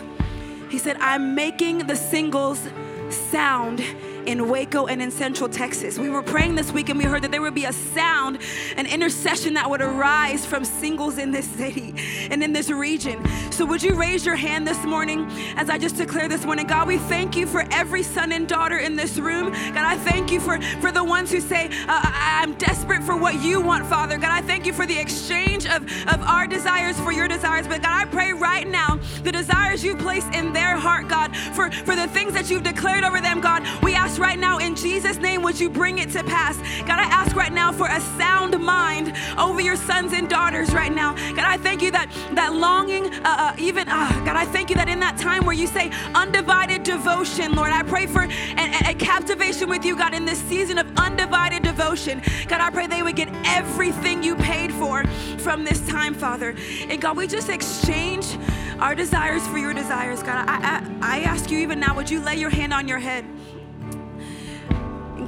[0.70, 2.68] He said, I'm making the singles
[3.10, 3.82] sound
[4.28, 5.98] in Waco and in Central Texas.
[5.98, 8.38] We were praying this week and we heard that there would be a sound,
[8.76, 11.94] an intercession that would arise from singles in this city
[12.30, 13.26] and in this region.
[13.50, 15.26] So, would you raise your hand this morning
[15.56, 16.66] as I just declare this morning?
[16.66, 19.50] God, we thank you for every son and daughter in this room.
[19.50, 23.42] God, I thank you for, for the ones who say, uh, I'm desperate for what
[23.42, 24.18] you want, Father.
[24.18, 27.66] God, I thank you for the exchange of, of our desires for your desires.
[27.66, 31.70] But God, I pray right now the desires you place in their heart, God, for,
[31.70, 35.18] for the things that you've declared over them, God, we ask right now in Jesus'
[35.18, 36.56] name, would you bring it to pass?
[36.80, 40.92] God, I ask right now for a sound mind over your sons and daughters right
[40.92, 41.14] now.
[41.34, 44.76] God, I thank you that that longing, uh, uh, even, uh, God, I thank you
[44.76, 48.94] that in that time where you say undivided devotion, Lord, I pray for a, a
[48.94, 52.22] captivation with you, God, in this season of undivided devotion.
[52.48, 55.04] God, I pray they would get everything you paid for
[55.38, 56.54] from this time, Father.
[56.88, 58.36] And God, we just exchange
[58.78, 60.48] our desires for your desires, God.
[60.48, 63.24] I, I, I ask you even now, would you lay your hand on your head?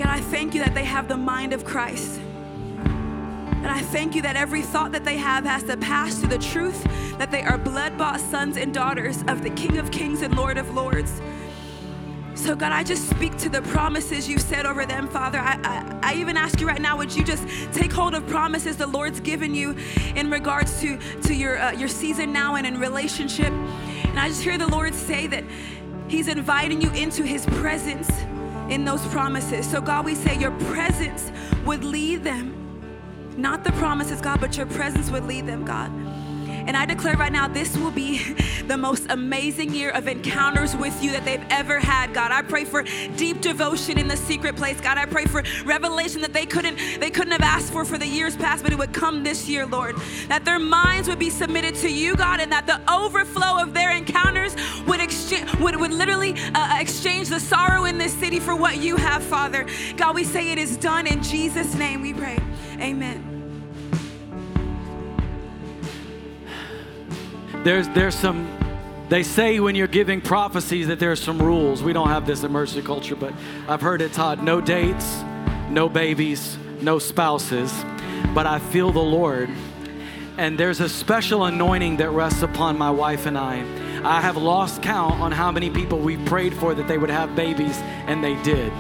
[0.01, 2.19] God, I thank you that they have the mind of Christ.
[2.19, 6.39] And I thank you that every thought that they have has to pass through the
[6.39, 6.83] truth
[7.19, 10.57] that they are blood bought sons and daughters of the King of Kings and Lord
[10.57, 11.21] of Lords.
[12.35, 15.39] So, God, I just speak to the promises you've said over them, Father.
[15.39, 18.79] I, I, I, even ask you right now, would you just take hold of promises
[18.79, 19.77] the Lord's given you
[20.17, 23.53] in regards to, to your, uh, your season now and in relationship?
[23.53, 25.45] And I just hear the Lord say that
[26.09, 28.09] He's inviting you into His presence
[28.71, 29.69] in those promises.
[29.69, 31.31] So, God, we say your presence
[31.65, 32.57] would lead them.
[33.37, 35.91] Not the promises, God, but your presence would lead them, God.
[36.71, 38.23] And I declare right now, this will be
[38.69, 42.31] the most amazing year of encounters with you that they've ever had, God.
[42.31, 42.85] I pray for
[43.17, 44.97] deep devotion in the secret place, God.
[44.97, 48.37] I pray for revelation that they couldn't they couldn't have asked for for the years
[48.37, 49.97] past, but it would come this year, Lord.
[50.29, 53.91] That their minds would be submitted to you, God, and that the overflow of their
[53.91, 54.55] encounters
[54.87, 58.95] would exchange would, would literally uh, exchange the sorrow in this city for what you
[58.95, 59.67] have, Father.
[59.97, 62.01] God, we say it is done in Jesus' name.
[62.01, 62.39] We pray.
[62.79, 63.30] Amen.
[67.63, 68.49] There's, there's some,
[69.11, 71.83] they say when you're giving prophecies that there's some rules.
[71.83, 73.35] We don't have this in mercy culture, but
[73.69, 75.23] I've heard it taught no dates,
[75.69, 77.71] no babies, no spouses.
[78.35, 79.51] But I feel the Lord.
[80.39, 83.59] And there's a special anointing that rests upon my wife and I.
[84.05, 87.37] I have lost count on how many people we prayed for that they would have
[87.37, 88.73] babies, and they did.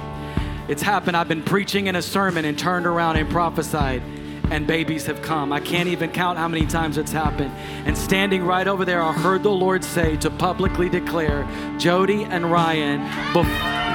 [0.68, 1.18] It's happened.
[1.18, 4.02] I've been preaching in a sermon and turned around and prophesied
[4.50, 5.52] and babies have come.
[5.52, 7.52] I can't even count how many times it's happened.
[7.86, 11.48] And standing right over there, I heard the Lord say to publicly declare,
[11.78, 13.00] Jody and Ryan,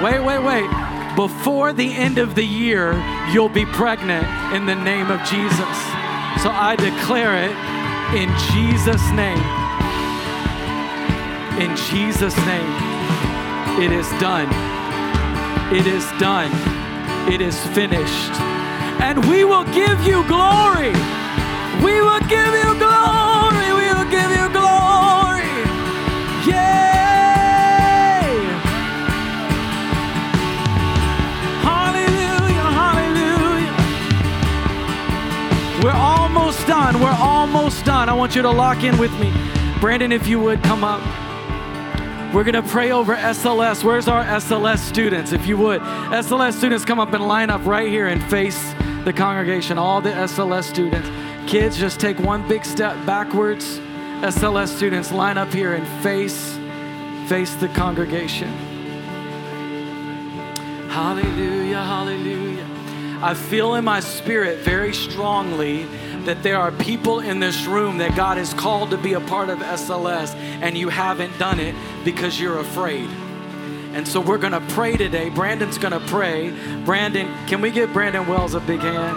[0.02, 1.16] wait, wait, wait.
[1.16, 2.94] Before the end of the year,
[3.32, 5.78] you'll be pregnant in the name of Jesus.
[6.42, 7.56] So I declare it
[8.16, 9.40] in Jesus' name.
[11.62, 14.50] In Jesus' name, it is done.
[15.74, 16.52] It is done.
[17.32, 18.65] It is finished
[19.02, 20.94] and we will give you glory.
[21.84, 23.74] We will give you glory.
[23.74, 25.52] We will give you glory.
[26.48, 27.06] Yay!
[31.62, 33.76] Hallelujah, hallelujah.
[35.84, 37.02] We're almost done.
[37.02, 38.10] We're almost done.
[38.10, 39.34] I want you to lock in with me.
[39.80, 41.02] Brandon, if you would come up.
[42.34, 43.82] We're going to pray over SLS.
[43.82, 45.32] Where's our SLS students?
[45.32, 48.75] If you would, SLS students come up and line up right here and face
[49.06, 51.10] the congregation, all the SLS students.
[51.50, 53.80] Kids, just take one big step backwards.
[54.22, 56.58] SLS students, line up here and face
[57.28, 58.50] face the congregation.
[60.90, 62.68] Hallelujah, hallelujah.
[63.22, 65.86] I feel in my spirit very strongly
[66.26, 69.50] that there are people in this room that God has called to be a part
[69.50, 73.10] of SLS and you haven't done it because you're afraid.
[73.96, 75.30] And so we're going to pray today.
[75.30, 76.52] Brandon's going to pray.
[76.84, 79.16] Brandon, can we give Brandon Wells a big hand?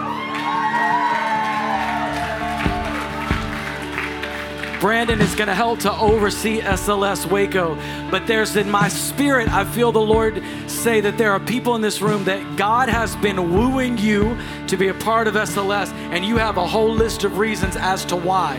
[4.79, 7.77] Brandon is going to help to oversee SLS Waco.
[8.09, 11.81] But there's in my spirit, I feel the Lord say that there are people in
[11.81, 16.23] this room that God has been wooing you to be a part of SLS, and
[16.23, 18.57] you have a whole list of reasons as to why.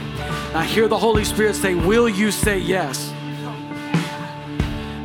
[0.54, 3.10] I hear the Holy Spirit say, Will you say yes?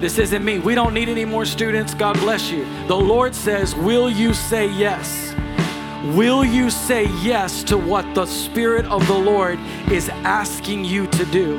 [0.05, 0.59] This isn't me.
[0.59, 1.95] We don't need any more students.
[1.95, 2.63] God bless you.
[2.85, 5.33] The Lord says, Will you say yes?
[6.15, 9.57] Will you say yes to what the Spirit of the Lord
[9.91, 11.57] is asking you to do?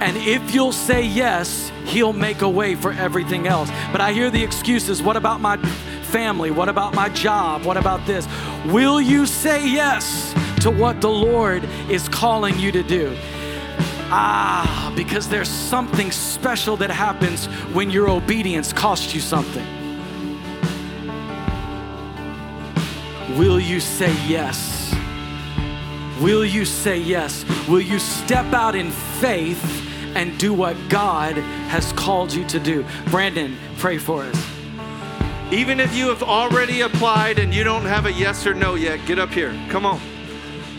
[0.00, 3.70] And if you'll say yes, He'll make a way for everything else.
[3.92, 5.56] But I hear the excuses what about my
[6.06, 6.50] family?
[6.50, 7.64] What about my job?
[7.64, 8.26] What about this?
[8.66, 13.16] Will you say yes to what the Lord is calling you to do?
[14.12, 19.66] Ah, because there's something special that happens when your obedience costs you something.
[23.38, 24.92] Will you say yes?
[26.20, 27.44] Will you say yes?
[27.68, 29.64] Will you step out in faith
[30.16, 31.36] and do what God
[31.68, 32.84] has called you to do?
[33.06, 34.46] Brandon, pray for us.
[35.52, 39.04] Even if you have already applied and you don't have a yes or no yet,
[39.06, 39.52] get up here.
[39.68, 40.00] Come on.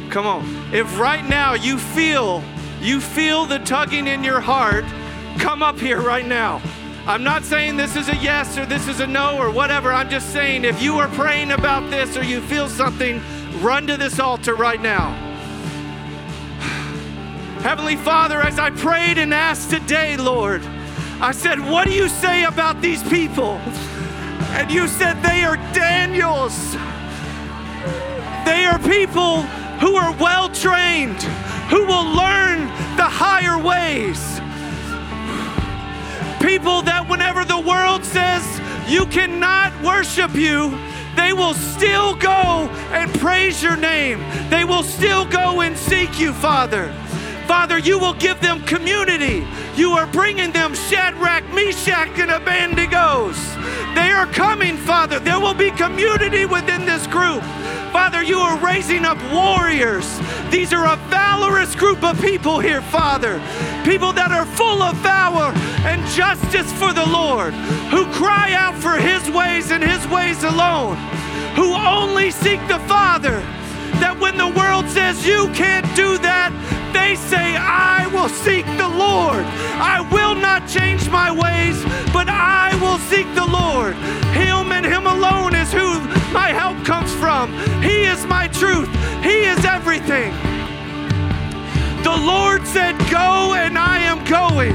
[0.09, 0.45] Come on.
[0.73, 2.43] If right now you feel
[2.81, 4.85] you feel the tugging in your heart,
[5.37, 6.61] come up here right now.
[7.07, 9.91] I'm not saying this is a yes or this is a no or whatever.
[9.91, 13.21] I'm just saying if you are praying about this or you feel something,
[13.61, 15.11] run to this altar right now.
[17.61, 20.63] Heavenly Father, as I prayed and asked today, Lord,
[21.21, 23.59] I said, What do you say about these people?
[24.53, 26.73] And you said they are Daniels.
[28.43, 29.43] They are people
[29.81, 31.23] who are well trained,
[31.71, 32.67] who will learn
[32.97, 34.19] the higher ways.
[36.45, 38.43] People that whenever the world says
[38.91, 40.77] you cannot worship you,
[41.15, 44.19] they will still go and praise your name.
[44.49, 46.93] They will still go and seek you, Father.
[47.51, 49.45] Father, you will give them community.
[49.75, 53.33] You are bringing them Shadrach, Meshach, and Abednego.
[53.93, 55.19] They are coming, Father.
[55.19, 57.43] There will be community within this group.
[57.91, 60.07] Father, you are raising up warriors.
[60.49, 63.41] These are a valorous group of people here, Father.
[63.83, 65.51] People that are full of valor
[65.83, 67.53] and justice for the Lord,
[67.91, 70.95] who cry out for His ways and His ways alone,
[71.57, 73.43] who only seek the Father.
[74.01, 76.49] That when the world says you can't do that,
[76.91, 79.45] they say, I will seek the Lord.
[79.77, 81.77] I will not change my ways,
[82.11, 83.93] but I will seek the Lord.
[84.33, 86.01] Him and Him alone is who
[86.33, 87.53] my help comes from.
[87.81, 88.89] He is my truth.
[89.21, 90.33] He is everything.
[92.01, 94.73] The Lord said, Go, and I am going.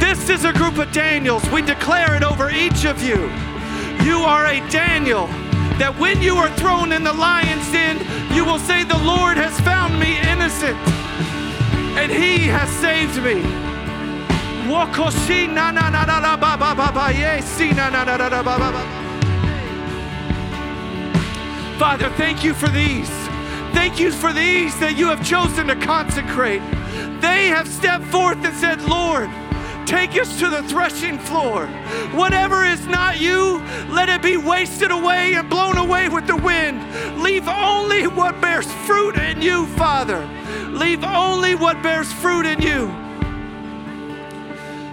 [0.00, 1.44] This is a group of Daniels.
[1.50, 3.28] We declare it over each of you.
[4.08, 5.28] You are a Daniel
[5.78, 7.98] that when you are thrown in the lion's den,
[8.34, 10.76] you will say, The Lord has found me innocent,
[11.96, 13.42] and He has saved me.
[21.78, 23.10] Father, thank you for these.
[23.72, 26.62] Thank you for these that you have chosen to consecrate.
[27.20, 29.28] They have stepped forth and said, Lord,
[29.86, 31.68] Take us to the threshing floor.
[32.12, 33.58] Whatever is not you,
[33.88, 36.82] let it be wasted away and blown away with the wind.
[37.22, 40.28] Leave only what bears fruit in you, Father.
[40.70, 42.92] Leave only what bears fruit in you.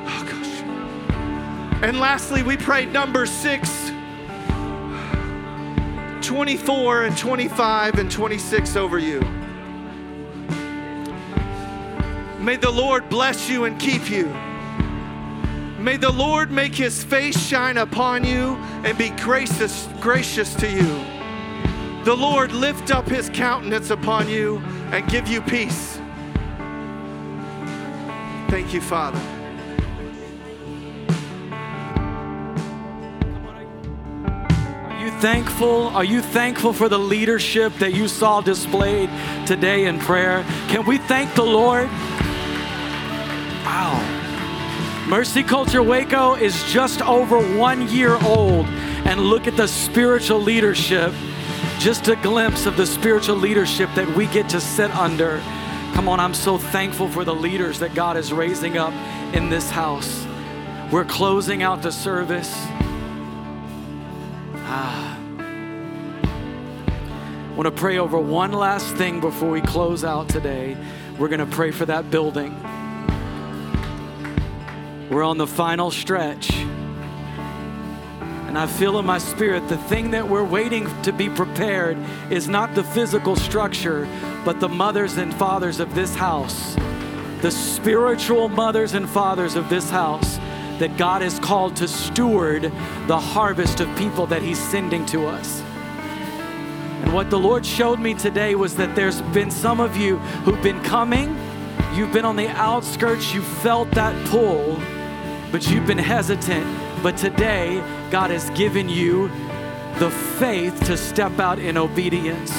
[0.06, 0.62] Oh, gosh.
[1.82, 3.92] And lastly, we pray number six.
[6.22, 9.22] 24 and 25 and 26 over you.
[12.40, 14.32] May the Lord bless you and keep you.
[15.84, 18.56] May the Lord make his face shine upon you
[18.86, 21.04] and be gracious, gracious to you.
[22.06, 24.60] The Lord lift up his countenance upon you
[24.94, 26.00] and give you peace.
[28.48, 29.20] Thank you, Father.
[34.88, 35.88] Are you thankful?
[35.88, 39.10] Are you thankful for the leadership that you saw displayed
[39.46, 40.44] today in prayer?
[40.70, 41.90] Can we thank the Lord?
[43.66, 44.23] Wow.
[45.14, 48.66] Mercy Culture Waco is just over one year old,
[49.06, 51.14] and look at the spiritual leadership.
[51.78, 55.40] Just a glimpse of the spiritual leadership that we get to sit under.
[55.94, 58.92] Come on, I'm so thankful for the leaders that God is raising up
[59.36, 60.26] in this house.
[60.92, 62.52] We're closing out the service.
[64.66, 65.16] Ah.
[67.52, 70.76] I want to pray over one last thing before we close out today.
[71.20, 72.60] We're going to pray for that building.
[75.10, 76.54] We're on the final stretch.
[78.54, 81.98] And I feel in my spirit the thing that we're waiting to be prepared
[82.30, 84.08] is not the physical structure,
[84.46, 86.76] but the mothers and fathers of this house,
[87.42, 90.38] the spiritual mothers and fathers of this house
[90.80, 92.72] that God has called to steward
[93.08, 95.62] the harvest of people that He's sending to us.
[97.04, 100.62] And what the Lord showed me today was that there's been some of you who've
[100.62, 101.36] been coming,
[101.96, 104.82] you've been on the outskirts, you felt that pull,
[105.52, 106.66] but you've been hesitant.
[107.04, 109.28] But today, God has given you
[110.00, 112.52] the faith to step out in obedience.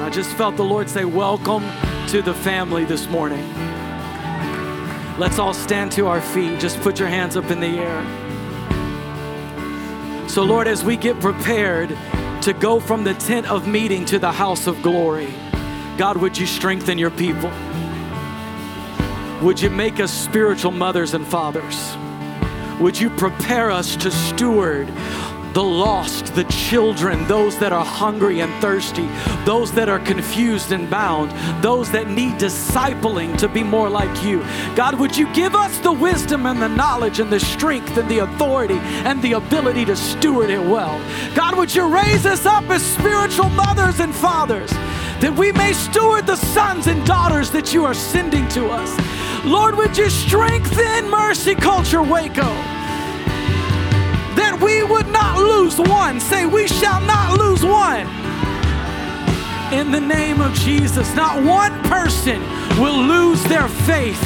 [0.00, 1.64] I just felt the Lord say, Welcome
[2.08, 3.48] to the family this morning.
[5.18, 6.58] Let's all stand to our feet.
[6.58, 8.02] Just put your hands up in the air.
[10.28, 11.96] So, Lord, as we get prepared
[12.42, 15.32] to go from the tent of meeting to the house of glory,
[16.02, 17.48] God, would you strengthen your people?
[19.40, 21.96] Would you make us spiritual mothers and fathers?
[22.80, 24.88] Would you prepare us to steward
[25.52, 29.08] the lost, the children, those that are hungry and thirsty,
[29.44, 31.30] those that are confused and bound,
[31.62, 34.40] those that need discipling to be more like you.
[34.74, 38.20] God, would you give us the wisdom and the knowledge and the strength and the
[38.20, 40.98] authority and the ability to steward it well?
[41.36, 44.72] God, would you raise us up as spiritual mothers and fathers
[45.22, 48.90] that we may steward the sons and daughters that you are sending to us?
[49.44, 52.52] Lord, would you strengthen Mercy Culture Waco?
[54.34, 56.18] that we would not lose one.
[56.18, 58.06] Say, we shall not lose one.
[59.72, 62.40] In the name of Jesus, not one person
[62.78, 64.20] will lose their faith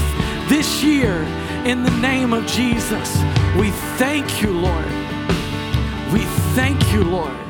[0.48, 1.22] this year.
[1.64, 3.16] In the name of Jesus,
[3.58, 4.86] we thank you, Lord.
[6.12, 6.24] We
[6.54, 7.45] thank you, Lord.